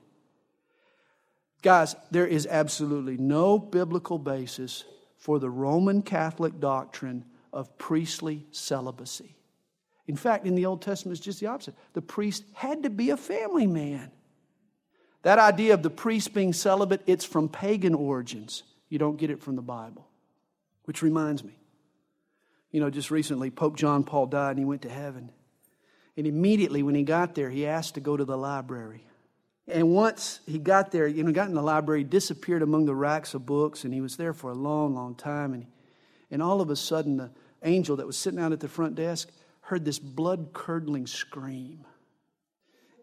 [1.60, 4.84] Guys, there is absolutely no biblical basis
[5.18, 9.37] for the Roman Catholic doctrine of priestly celibacy.
[10.08, 11.74] In fact, in the Old Testament, it's just the opposite.
[11.92, 14.10] The priest had to be a family man.
[15.22, 18.62] That idea of the priest being celibate, it's from pagan origins.
[18.88, 20.08] You don't get it from the Bible.
[20.84, 21.58] Which reminds me,
[22.70, 25.30] you know, just recently, Pope John Paul died and he went to heaven.
[26.16, 29.04] And immediately when he got there, he asked to go to the library.
[29.66, 33.34] And once he got there, you know, got in the library, disappeared among the racks
[33.34, 35.52] of books, and he was there for a long, long time.
[35.52, 35.66] And,
[36.30, 37.30] and all of a sudden, the
[37.62, 39.30] angel that was sitting out at the front desk
[39.68, 41.84] heard this blood curdling scream.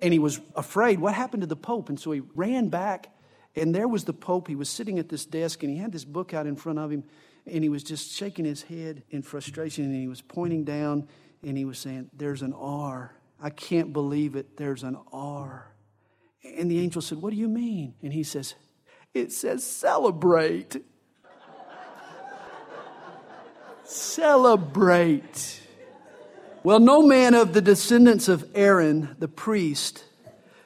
[0.02, 1.90] And he was afraid, what happened to the Pope?
[1.90, 3.16] And so he ran back,
[3.56, 4.48] and there was the Pope.
[4.48, 6.92] He was sitting at this desk, and he had this book out in front of
[6.92, 7.04] him,
[7.46, 11.08] and he was just shaking his head in frustration, and he was pointing down,
[11.44, 13.14] and he was saying, There's an R.
[13.40, 14.58] I can't believe it.
[14.58, 15.72] There's an R.
[16.44, 17.94] And the angel said, What do you mean?
[18.02, 18.56] And he says,
[19.14, 20.84] It says celebrate.
[23.84, 25.62] celebrate.
[26.66, 30.04] Well, no man of the descendants of Aaron, the priest,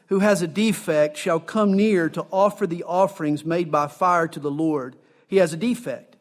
[0.07, 4.39] who has a defect shall come near to offer the offerings made by fire to
[4.39, 4.95] the Lord.
[5.27, 6.15] He has a defect.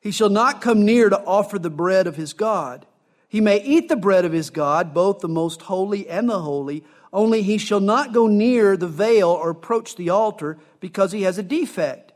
[0.00, 2.86] He shall not come near to offer the bread of his God.
[3.28, 6.82] He may eat the bread of his God, both the most holy and the holy,
[7.12, 11.36] only he shall not go near the veil or approach the altar because he has
[11.36, 12.12] a defect.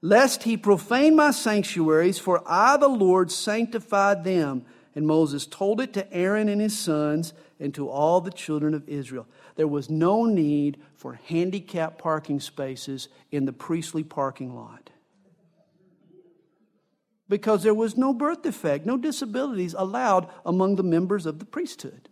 [0.00, 4.64] Lest he profane my sanctuaries, for I, the Lord, sanctified them.
[4.94, 8.88] And Moses told it to Aaron and his sons and to all the children of
[8.88, 9.26] Israel.
[9.56, 14.90] There was no need for handicap parking spaces in the priestly parking lot
[17.32, 22.10] because there was no birth defect, no disabilities allowed among the members of the priesthood.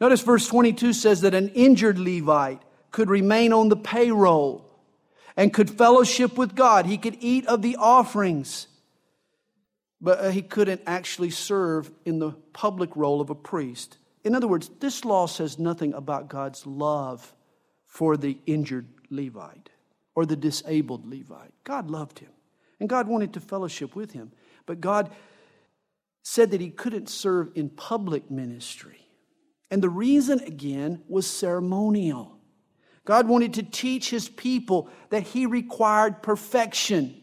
[0.00, 4.64] Notice verse 22 says that an injured Levite could remain on the payroll
[5.36, 6.86] and could fellowship with God.
[6.86, 8.67] He could eat of the offerings,
[10.00, 13.98] but uh, he couldn't actually serve in the public role of a priest.
[14.24, 17.34] In other words, this law says nothing about God's love
[17.86, 19.70] for the injured Levite
[20.14, 21.52] or the disabled Levite.
[21.64, 22.30] God loved him.
[22.80, 24.32] And God wanted to fellowship with him.
[24.66, 25.10] But God
[26.22, 29.06] said that he couldn't serve in public ministry.
[29.70, 32.38] And the reason, again, was ceremonial.
[33.04, 37.22] God wanted to teach his people that he required perfection.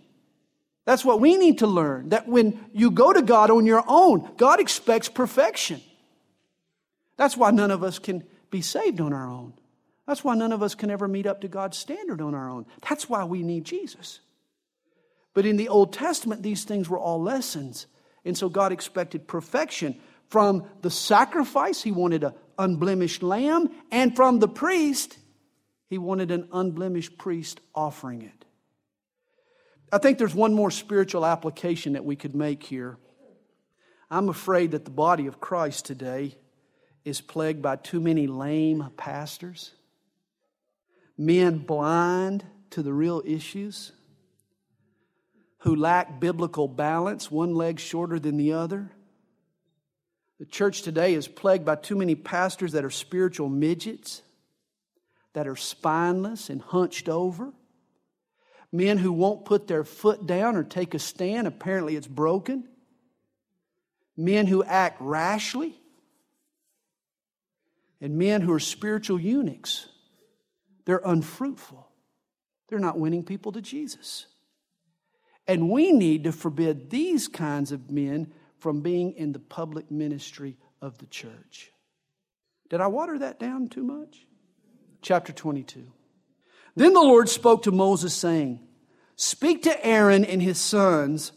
[0.86, 2.10] That's what we need to learn.
[2.10, 5.82] That when you go to God on your own, God expects perfection.
[7.18, 9.54] That's why none of us can be saved on our own.
[10.08, 12.68] That's why none of us can ever meet up to God's standard on our own.
[12.88, 14.20] That's why we need Jesus.
[15.34, 17.88] But in the Old Testament, these things were all lessons.
[18.24, 21.82] And so God expected perfection from the sacrifice.
[21.82, 23.72] He wanted an unblemished lamb.
[23.92, 25.18] And from the priest,
[25.90, 28.35] he wanted an unblemished priest offering it.
[29.96, 32.98] I think there's one more spiritual application that we could make here.
[34.12, 36.36] I'm afraid that the body of Christ today
[37.06, 39.72] is plagued by too many lame pastors,
[41.18, 43.94] men blind to the real issues
[45.60, 48.92] who lack biblical balance, one leg shorter than the other.
[50.40, 54.24] The church today is plagued by too many pastors that are spiritual midgets,
[55.32, 57.54] that are spineless and hunched over.
[58.76, 62.68] Men who won't put their foot down or take a stand, apparently it's broken.
[64.18, 65.80] Men who act rashly.
[68.02, 69.88] And men who are spiritual eunuchs.
[70.84, 71.88] They're unfruitful.
[72.68, 74.26] They're not winning people to Jesus.
[75.48, 80.58] And we need to forbid these kinds of men from being in the public ministry
[80.82, 81.72] of the church.
[82.70, 84.26] Did I water that down too much?
[85.02, 85.94] Chapter 22.
[86.76, 88.60] Then the Lord spoke to Moses, saying,
[89.16, 91.32] Speak to Aaron and his sons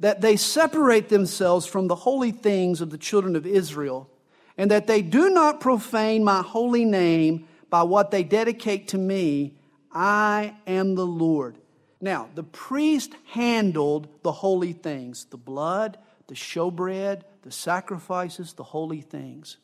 [0.00, 4.10] that they separate themselves from the holy things of the children of Israel,
[4.56, 9.54] and that they do not profane my holy name by what they dedicate to me.
[9.92, 11.58] I am the Lord.
[12.00, 19.02] Now, the priest handled the holy things the blood, the showbread, the sacrifices, the holy
[19.02, 19.58] things.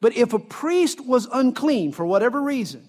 [0.00, 2.88] But if a priest was unclean for whatever reason,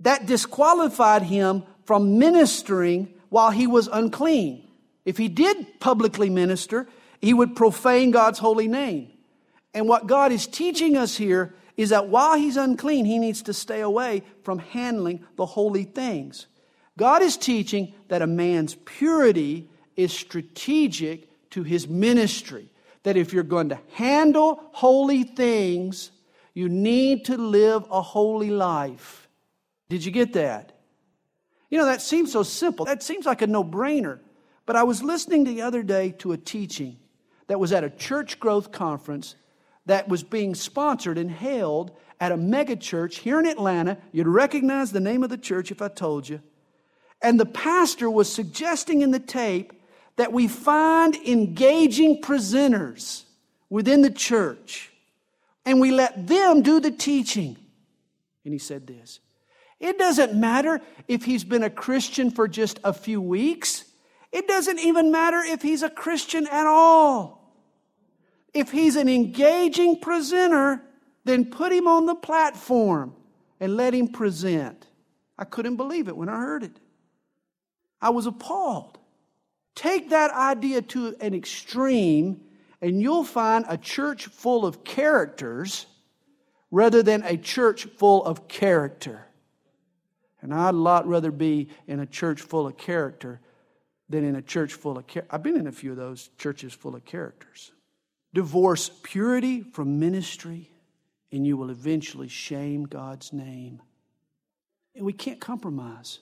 [0.00, 4.68] that disqualified him from ministering while he was unclean.
[5.04, 6.88] If he did publicly minister,
[7.20, 9.10] he would profane God's holy name.
[9.72, 13.54] And what God is teaching us here is that while he's unclean, he needs to
[13.54, 16.46] stay away from handling the holy things.
[16.98, 22.70] God is teaching that a man's purity is strategic to his ministry
[23.02, 26.10] that if you're going to handle holy things,
[26.54, 29.19] you need to live a holy life.
[29.90, 30.72] Did you get that?
[31.68, 32.86] You know, that seems so simple.
[32.86, 34.20] That seems like a no brainer.
[34.64, 36.96] But I was listening the other day to a teaching
[37.48, 39.34] that was at a church growth conference
[39.86, 43.98] that was being sponsored and held at a megachurch here in Atlanta.
[44.12, 46.40] You'd recognize the name of the church if I told you.
[47.20, 49.72] And the pastor was suggesting in the tape
[50.14, 53.24] that we find engaging presenters
[53.68, 54.92] within the church
[55.66, 57.56] and we let them do the teaching.
[58.44, 59.18] And he said this
[59.80, 63.84] It doesn't matter if he's been a Christian for just a few weeks,
[64.30, 67.40] it doesn't even matter if he's a Christian at all.
[68.54, 70.82] If he's an engaging presenter,
[71.24, 73.14] then put him on the platform
[73.58, 74.86] and let him present.
[75.38, 76.78] I couldn't believe it when I heard it.
[78.00, 78.98] I was appalled.
[79.74, 82.40] Take that idea to an extreme,
[82.80, 85.86] and you'll find a church full of characters
[86.70, 89.26] rather than a church full of character.
[90.42, 93.40] And I'd a lot rather be in a church full of character
[94.08, 95.34] than in a church full of character.
[95.34, 97.72] I've been in a few of those churches full of characters.
[98.32, 100.70] Divorce purity from ministry,
[101.32, 103.82] and you will eventually shame God's name.
[104.94, 106.20] And we can't compromise.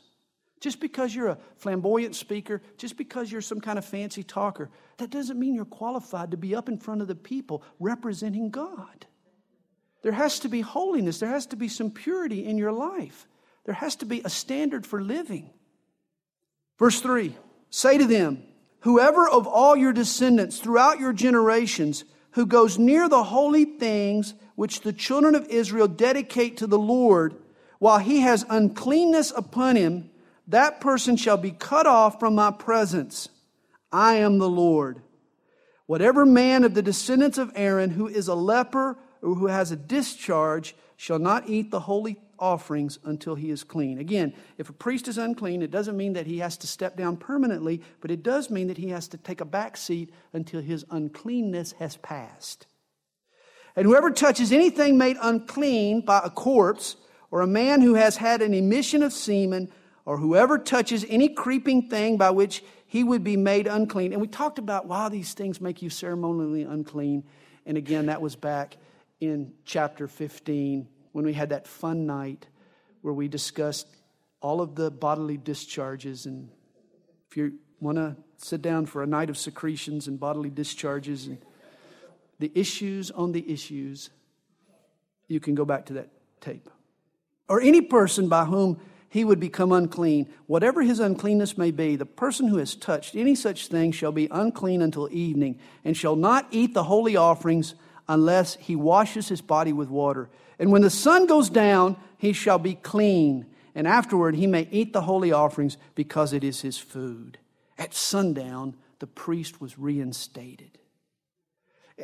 [0.61, 5.11] Just because you're a flamboyant speaker, just because you're some kind of fancy talker, that
[5.11, 9.07] doesn't mean you're qualified to be up in front of the people representing God.
[10.03, 13.27] There has to be holiness, there has to be some purity in your life,
[13.69, 15.51] there has to be a standard for living.
[16.79, 17.37] Verse 3
[17.69, 18.43] Say to them,
[18.81, 24.81] Whoever of all your descendants throughout your generations who goes near the holy things which
[24.81, 27.35] the children of Israel dedicate to the Lord,
[27.79, 30.09] while he has uncleanness upon him,
[30.47, 33.29] that person shall be cut off from my presence.
[33.93, 35.03] I am the Lord.
[35.85, 39.77] Whatever man of the descendants of Aaron who is a leper or who has a
[39.77, 43.99] discharge shall not eat the holy offerings until he is clean.
[43.99, 47.17] Again, if a priest is unclean, it doesn't mean that he has to step down
[47.17, 50.85] permanently, but it does mean that he has to take a back seat until his
[50.91, 52.67] uncleanness has passed.
[53.77, 56.97] And whoever touches anything made unclean by a corpse,
[57.31, 59.71] or a man who has had an emission of semen,
[60.05, 64.13] or whoever touches any creeping thing by which he would be made unclean.
[64.13, 67.25] And we talked about why these things make you ceremonially unclean.
[67.67, 68.79] And again, that was back
[69.21, 72.47] in chapter 15 when we had that fun night
[73.03, 73.87] where we discussed
[74.41, 76.27] all of the bodily discharges.
[76.27, 76.49] And
[77.31, 81.39] if you want to sit down for a night of secretions and bodily discharges and
[82.39, 84.11] the issues on the issues,
[85.27, 86.09] you can go back to that
[86.41, 86.71] tape.
[87.49, 90.29] Or any person by whom he would become unclean.
[90.47, 94.29] Whatever his uncleanness may be, the person who has touched any such thing shall be
[94.31, 97.75] unclean until evening, and shall not eat the holy offerings
[98.09, 100.31] unless he washes his body with water.
[100.59, 103.47] And when the sun goes down, he shall be clean.
[103.75, 107.39] And afterward, he may eat the holy offerings because it is his food.
[107.77, 110.79] At sundown, the priest was reinstated.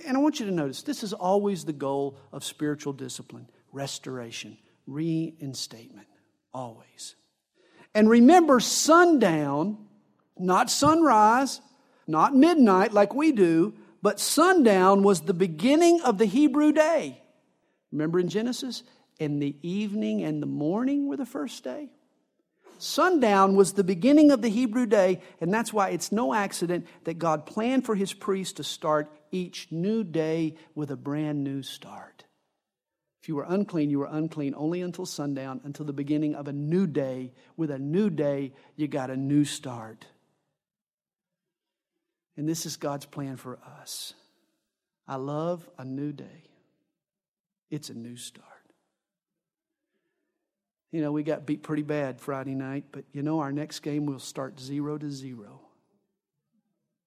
[0.06, 4.56] And I want you to notice this is always the goal of spiritual discipline restoration,
[4.86, 6.06] reinstatement,
[6.52, 7.16] always.
[7.92, 9.78] And remember, sundown,
[10.38, 11.60] not sunrise,
[12.06, 13.74] not midnight like we do,
[14.04, 17.22] but sundown was the beginning of the Hebrew day.
[17.90, 18.82] Remember in Genesis?
[19.18, 21.88] And the evening and the morning were the first day.
[22.76, 27.18] Sundown was the beginning of the Hebrew day, and that's why it's no accident that
[27.18, 32.24] God planned for his priests to start each new day with a brand new start.
[33.22, 36.52] If you were unclean, you were unclean only until sundown, until the beginning of a
[36.52, 37.32] new day.
[37.56, 40.04] With a new day, you got a new start.
[42.36, 44.14] And this is God's plan for us.
[45.06, 46.44] I love a new day.
[47.70, 48.48] It's a new start.
[50.90, 54.06] You know, we got beat pretty bad Friday night, but you know, our next game
[54.06, 55.60] will start zero to zero.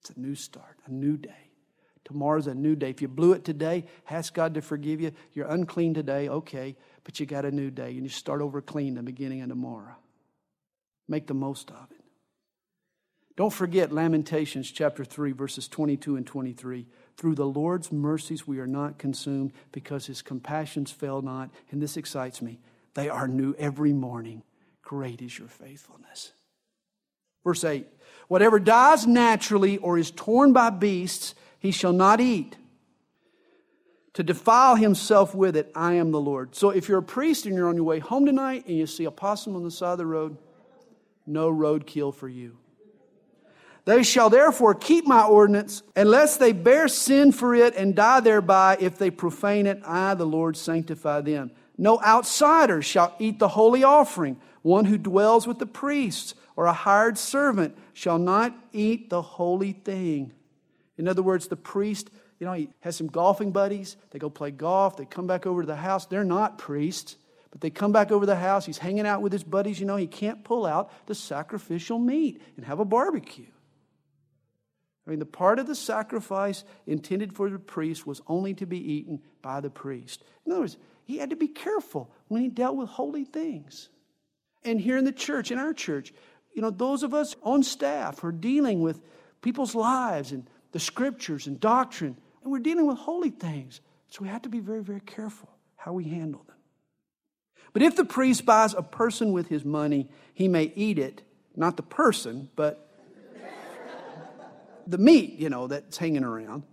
[0.01, 1.51] It's a new start, a new day.
[2.03, 2.89] Tomorrow's a new day.
[2.89, 5.11] If you blew it today, ask God to forgive you.
[5.33, 8.95] You're unclean today, okay, but you got a new day, and you start over clean
[8.95, 9.95] the beginning of tomorrow.
[11.09, 11.96] Make the most of it.
[13.37, 16.87] Don't forget Lamentations chapter 3, verses 22 and 23.
[17.17, 21.51] Through the Lord's mercies we are not consumed because his compassions fail not.
[21.69, 22.59] And this excites me.
[22.95, 24.41] They are new every morning.
[24.81, 26.33] Great is your faithfulness.
[27.43, 27.87] Verse 8
[28.27, 32.57] Whatever dies naturally or is torn by beasts, he shall not eat.
[34.13, 36.55] To defile himself with it, I am the Lord.
[36.55, 39.05] So if you're a priest and you're on your way home tonight and you see
[39.05, 40.39] a possum on the side of the road,
[41.27, 42.57] no roadkill for you.
[43.87, 48.75] They shall therefore keep my ordinance, unless they bear sin for it and die thereby.
[48.81, 51.51] If they profane it, I, the Lord, sanctify them.
[51.77, 54.41] No outsider shall eat the holy offering.
[54.61, 59.71] One who dwells with the priests or a hired servant shall not eat the holy
[59.71, 60.33] thing.
[60.97, 62.09] In other words, the priest,
[62.41, 63.95] you know, he has some golfing buddies.
[64.11, 64.97] They go play golf.
[64.97, 66.05] They come back over to the house.
[66.05, 67.15] They're not priests,
[67.51, 68.65] but they come back over the house.
[68.65, 69.79] He's hanging out with his buddies.
[69.79, 73.45] You know, he can't pull out the sacrificial meat and have a barbecue.
[75.07, 78.93] I mean, the part of the sacrifice intended for the priest was only to be
[78.93, 80.21] eaten by the priest.
[80.45, 83.87] In other words, he had to be careful when he dealt with holy things.
[84.65, 86.13] And here in the church, in our church,
[86.53, 89.01] you know, those of us on staff are dealing with
[89.41, 93.79] people's lives and the scriptures and doctrine, and we're dealing with holy things.
[94.09, 96.55] So we have to be very, very careful how we handle them.
[97.71, 101.21] But if the priest buys a person with his money, he may eat it,
[101.55, 102.86] not the person, but
[104.87, 106.63] the meat, you know, that's hanging around.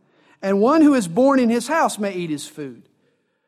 [0.40, 2.88] And one who is born in his house may eat his food.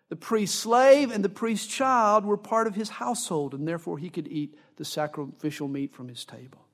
[0.09, 4.09] The priest's slave and the priest's child were part of his household, and therefore he
[4.09, 6.67] could eat the sacrificial meat from his table.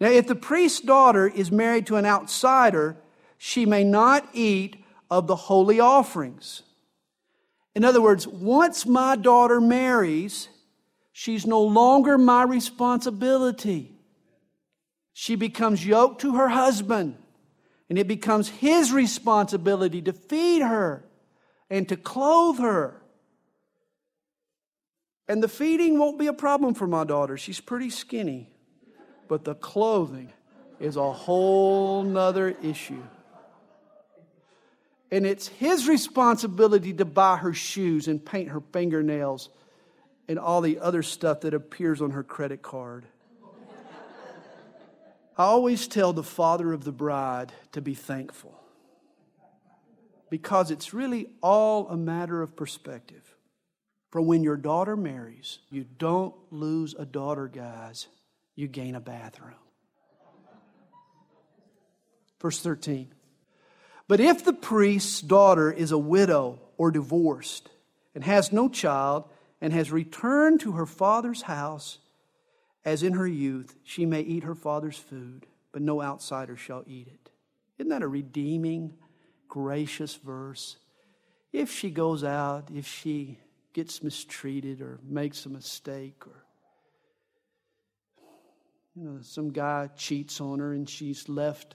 [0.00, 2.96] Now, if the priest's daughter is married to an outsider,
[3.38, 6.62] she may not eat of the holy offerings.
[7.74, 10.48] In other words, once my daughter marries,
[11.12, 13.92] she's no longer my responsibility.
[15.12, 17.16] She becomes yoked to her husband.
[17.88, 21.04] And it becomes his responsibility to feed her
[21.70, 23.00] and to clothe her.
[25.28, 27.36] And the feeding won't be a problem for my daughter.
[27.36, 28.50] She's pretty skinny.
[29.28, 30.32] But the clothing
[30.78, 33.02] is a whole nother issue.
[35.10, 39.48] And it's his responsibility to buy her shoes and paint her fingernails
[40.28, 43.06] and all the other stuff that appears on her credit card.
[45.38, 48.58] I always tell the father of the bride to be thankful
[50.30, 53.36] because it's really all a matter of perspective.
[54.10, 58.06] For when your daughter marries, you don't lose a daughter, guys,
[58.54, 59.54] you gain a bathroom.
[62.40, 63.12] Verse 13.
[64.08, 67.68] But if the priest's daughter is a widow or divorced
[68.14, 69.24] and has no child
[69.60, 71.98] and has returned to her father's house,
[72.86, 77.08] as in her youth, she may eat her father's food, but no outsider shall eat
[77.08, 77.30] it.
[77.78, 78.94] Isn't that a redeeming,
[79.48, 80.76] gracious verse?
[81.52, 83.40] If she goes out, if she
[83.72, 86.44] gets mistreated or makes a mistake or
[88.94, 91.74] you know some guy cheats on her and she's left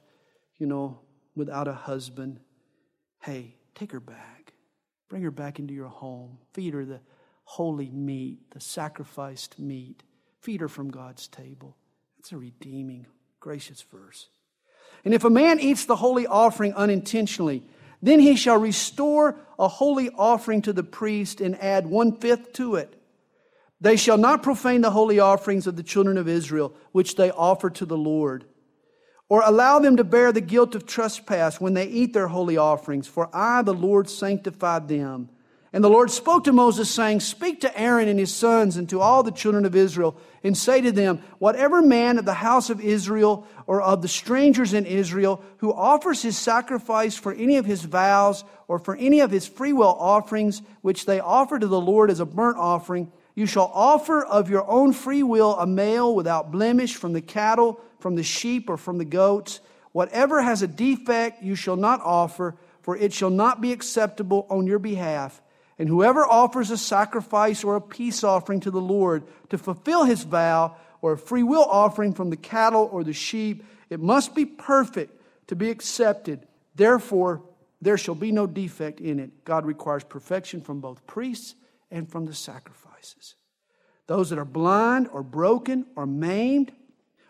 [0.58, 1.00] you know
[1.36, 2.40] without a husband
[3.22, 4.54] hey take her back
[5.10, 7.00] bring her back into your home feed her the
[7.44, 10.02] holy meat the sacrificed meat
[10.42, 11.78] Feed her from God's table.
[12.18, 13.06] That's a redeeming,
[13.40, 14.28] gracious verse.
[15.06, 17.64] And if a man eats the holy offering unintentionally,
[18.02, 22.76] then he shall restore a holy offering to the priest and add one fifth to
[22.76, 23.00] it.
[23.80, 27.70] They shall not profane the holy offerings of the children of Israel, which they offer
[27.72, 28.46] to the Lord,
[29.30, 33.08] or allow them to bear the guilt of trespass when they eat their holy offerings,
[33.08, 35.30] for I, the Lord, sanctified them.
[35.74, 39.00] And the Lord spoke to Moses, saying, Speak to Aaron and his sons and to
[39.00, 42.82] all the children of Israel, and say to them, Whatever man of the house of
[42.82, 47.86] Israel or of the strangers in Israel who offers his sacrifice for any of his
[47.86, 52.20] vows or for any of his freewill offerings, which they offer to the Lord as
[52.20, 56.96] a burnt offering, you shall offer of your own free will a male without blemish
[56.96, 59.62] from the cattle, from the sheep, or from the goats.
[59.94, 64.68] Whatever has a defect you shall not offer, for it shall not be acceptable on
[64.68, 65.42] your behalf.
[65.82, 70.22] And whoever offers a sacrifice or a peace offering to the Lord to fulfill his
[70.22, 74.46] vow, or a free will offering from the cattle or the sheep, it must be
[74.46, 76.46] perfect to be accepted.
[76.76, 77.42] Therefore,
[77.82, 79.44] there shall be no defect in it.
[79.44, 81.56] God requires perfection from both priests
[81.90, 83.34] and from the sacrifices.
[84.06, 86.72] Those that are blind or broken or maimed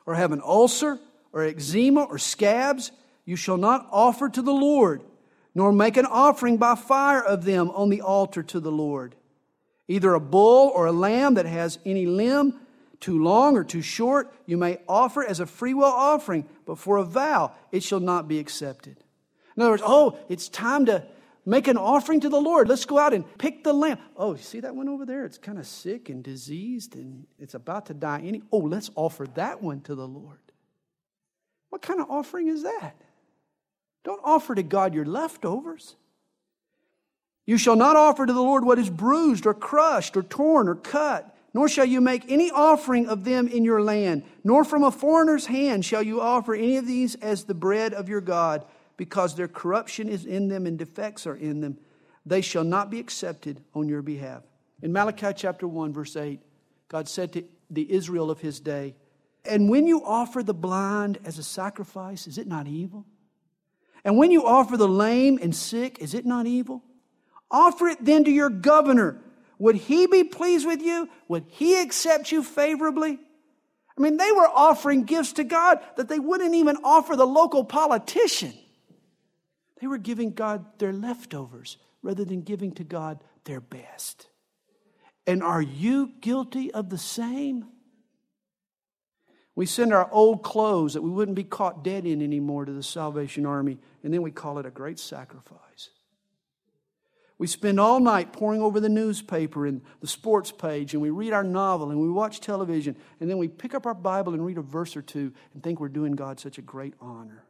[0.06, 0.99] or have an ulcer
[1.32, 2.91] or eczema or scabs,
[3.24, 5.04] you shall not offer to the Lord
[5.54, 9.16] nor make an offering by fire of them on the altar to the Lord.
[9.88, 12.60] Either a bull or a lamb that has any limb,
[13.02, 17.04] too long or too short, you may offer as a freewill offering, but for a
[17.04, 18.97] vow it shall not be accepted.
[19.58, 21.06] In other words, oh, it's time to
[21.45, 22.70] make an offering to the Lord.
[22.70, 23.97] Let's go out and pick the lamb.
[24.16, 25.26] Oh, you see that one over there?
[25.26, 28.22] It's kind of sick and diseased and it's about to die.
[28.24, 30.38] Any oh, let's offer that one to the Lord.
[31.70, 32.95] What kind of offering is that?
[34.04, 35.95] Don't offer to God your leftovers.
[37.45, 40.76] You shall not offer to the Lord what is bruised or crushed or torn or
[40.76, 44.91] cut, nor shall you make any offering of them in your land, nor from a
[44.91, 49.36] foreigner's hand shall you offer any of these as the bread of your God, because
[49.36, 51.78] their corruption is in them and defects are in them.
[52.26, 54.43] They shall not be accepted on your behalf.
[54.82, 56.39] In Malachi chapter 1, verse 8,
[56.88, 58.95] God said to the Israel of his day,
[59.43, 63.06] And when you offer the blind as a sacrifice, is it not evil?
[64.04, 66.84] And when you offer the lame and sick, is it not evil?
[67.49, 69.22] Offer it then to your governor
[69.62, 71.08] would he be pleased with you?
[71.28, 73.20] Would he accept you favorably?
[73.95, 77.64] I mean, they were offering gifts to God that they wouldn't even offer the local
[77.64, 78.54] politician.
[79.80, 84.26] They were giving God their leftovers rather than giving to God their best.
[85.28, 87.68] And are you guilty of the same?
[89.56, 92.84] We send our old clothes that we wouldn't be caught dead in anymore to the
[92.84, 95.89] Salvation Army, and then we call it a great sacrifice.
[97.38, 101.34] We spend all night poring over the newspaper and the sports page, and we read
[101.34, 104.60] our novel and we watch television, and then we pick up our Bible and read
[104.60, 107.43] a verse or two and think we're doing God such a great honor.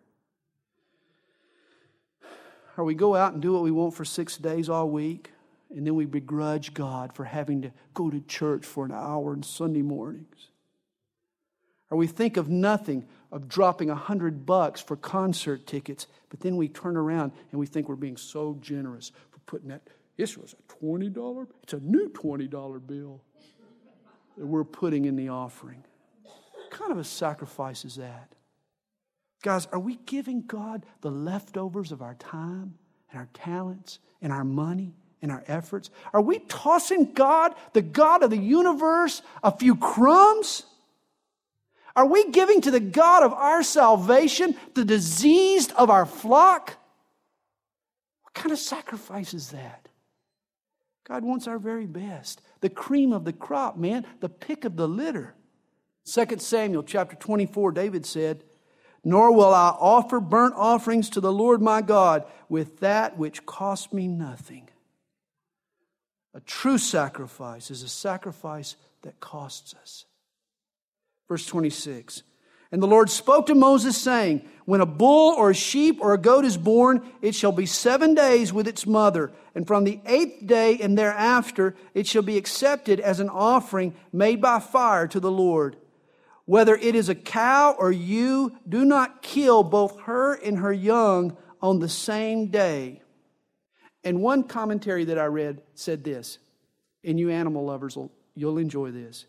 [2.77, 5.31] Or we go out and do what we want for six days all week,
[5.69, 9.43] and then we begrudge God for having to go to church for an hour on
[9.43, 10.50] Sunday mornings.
[11.91, 16.55] Or we think of nothing of dropping a hundred bucks for concert tickets, but then
[16.55, 19.81] we turn around and we think we're being so generous for putting that,
[20.17, 23.21] this was a $20, it's a new $20 bill
[24.37, 25.83] that we're putting in the offering.
[26.23, 28.33] What kind of a sacrifice is that?
[29.43, 32.75] Guys, are we giving God the leftovers of our time
[33.09, 35.89] and our talents and our money and our efforts?
[36.13, 40.65] Are we tossing God, the God of the universe, a few crumbs?
[41.95, 46.77] Are we giving to the God of our salvation the diseased of our flock?
[48.23, 49.89] What kind of sacrifice is that?
[51.03, 54.87] God wants our very best, the cream of the crop, man, the pick of the
[54.87, 55.33] litter.
[56.05, 58.43] 2 Samuel chapter 24, David said,
[59.03, 63.91] Nor will I offer burnt offerings to the Lord my God with that which cost
[63.91, 64.69] me nothing.
[66.33, 70.05] A true sacrifice is a sacrifice that costs us.
[71.31, 72.23] Verse 26
[72.73, 76.17] and the Lord spoke to Moses, saying, When a bull or a sheep or a
[76.17, 80.45] goat is born, it shall be seven days with its mother, and from the eighth
[80.45, 85.31] day and thereafter it shall be accepted as an offering made by fire to the
[85.31, 85.75] Lord.
[86.45, 91.37] Whether it is a cow or ewe, do not kill both her and her young
[91.61, 93.01] on the same day.
[94.03, 96.39] And one commentary that I read said this,
[97.03, 99.25] and you animal lovers, will, you'll enjoy this.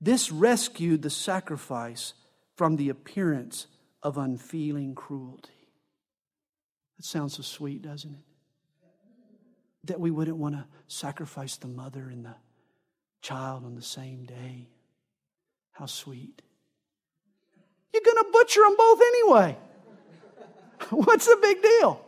[0.00, 2.14] This rescued the sacrifice
[2.56, 3.66] from the appearance
[4.02, 5.50] of unfeeling cruelty.
[6.96, 8.24] That sounds so sweet, doesn't it?
[9.84, 12.34] That we wouldn't want to sacrifice the mother and the
[13.22, 14.68] child on the same day.
[15.72, 16.42] How sweet.
[17.92, 19.56] You're going to butcher them both anyway.
[20.90, 22.04] What's the big deal?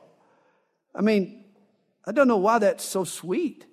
[0.95, 1.45] I mean,
[2.05, 3.67] I don't know why that's so sweet.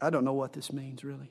[0.00, 1.30] I don't know what this means, really.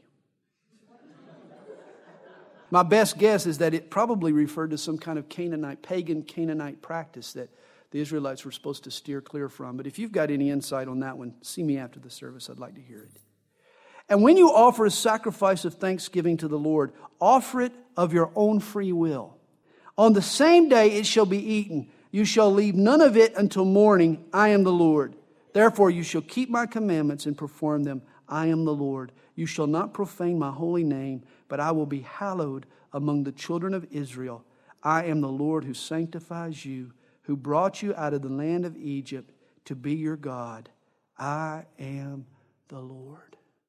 [2.71, 6.81] My best guess is that it probably referred to some kind of Canaanite, pagan Canaanite
[6.81, 7.49] practice that
[7.91, 9.77] the Israelites were supposed to steer clear from.
[9.77, 12.49] But if you've got any insight on that one, see me after the service.
[12.49, 13.09] I'd like to hear it.
[14.07, 18.31] And when you offer a sacrifice of thanksgiving to the Lord, offer it of your
[18.35, 19.37] own free will.
[19.97, 21.89] On the same day it shall be eaten.
[22.11, 24.25] You shall leave none of it until morning.
[24.33, 25.15] I am the Lord.
[25.53, 28.01] Therefore, you shall keep my commandments and perform them.
[28.27, 29.11] I am the Lord.
[29.39, 33.73] You shall not profane my holy name but I will be hallowed among the children
[33.73, 34.43] of Israel.
[34.83, 38.75] I am the Lord who sanctifies you, who brought you out of the land of
[38.75, 39.31] Egypt
[39.63, 40.67] to be your God.
[41.17, 42.25] I am
[42.67, 43.28] the Lord.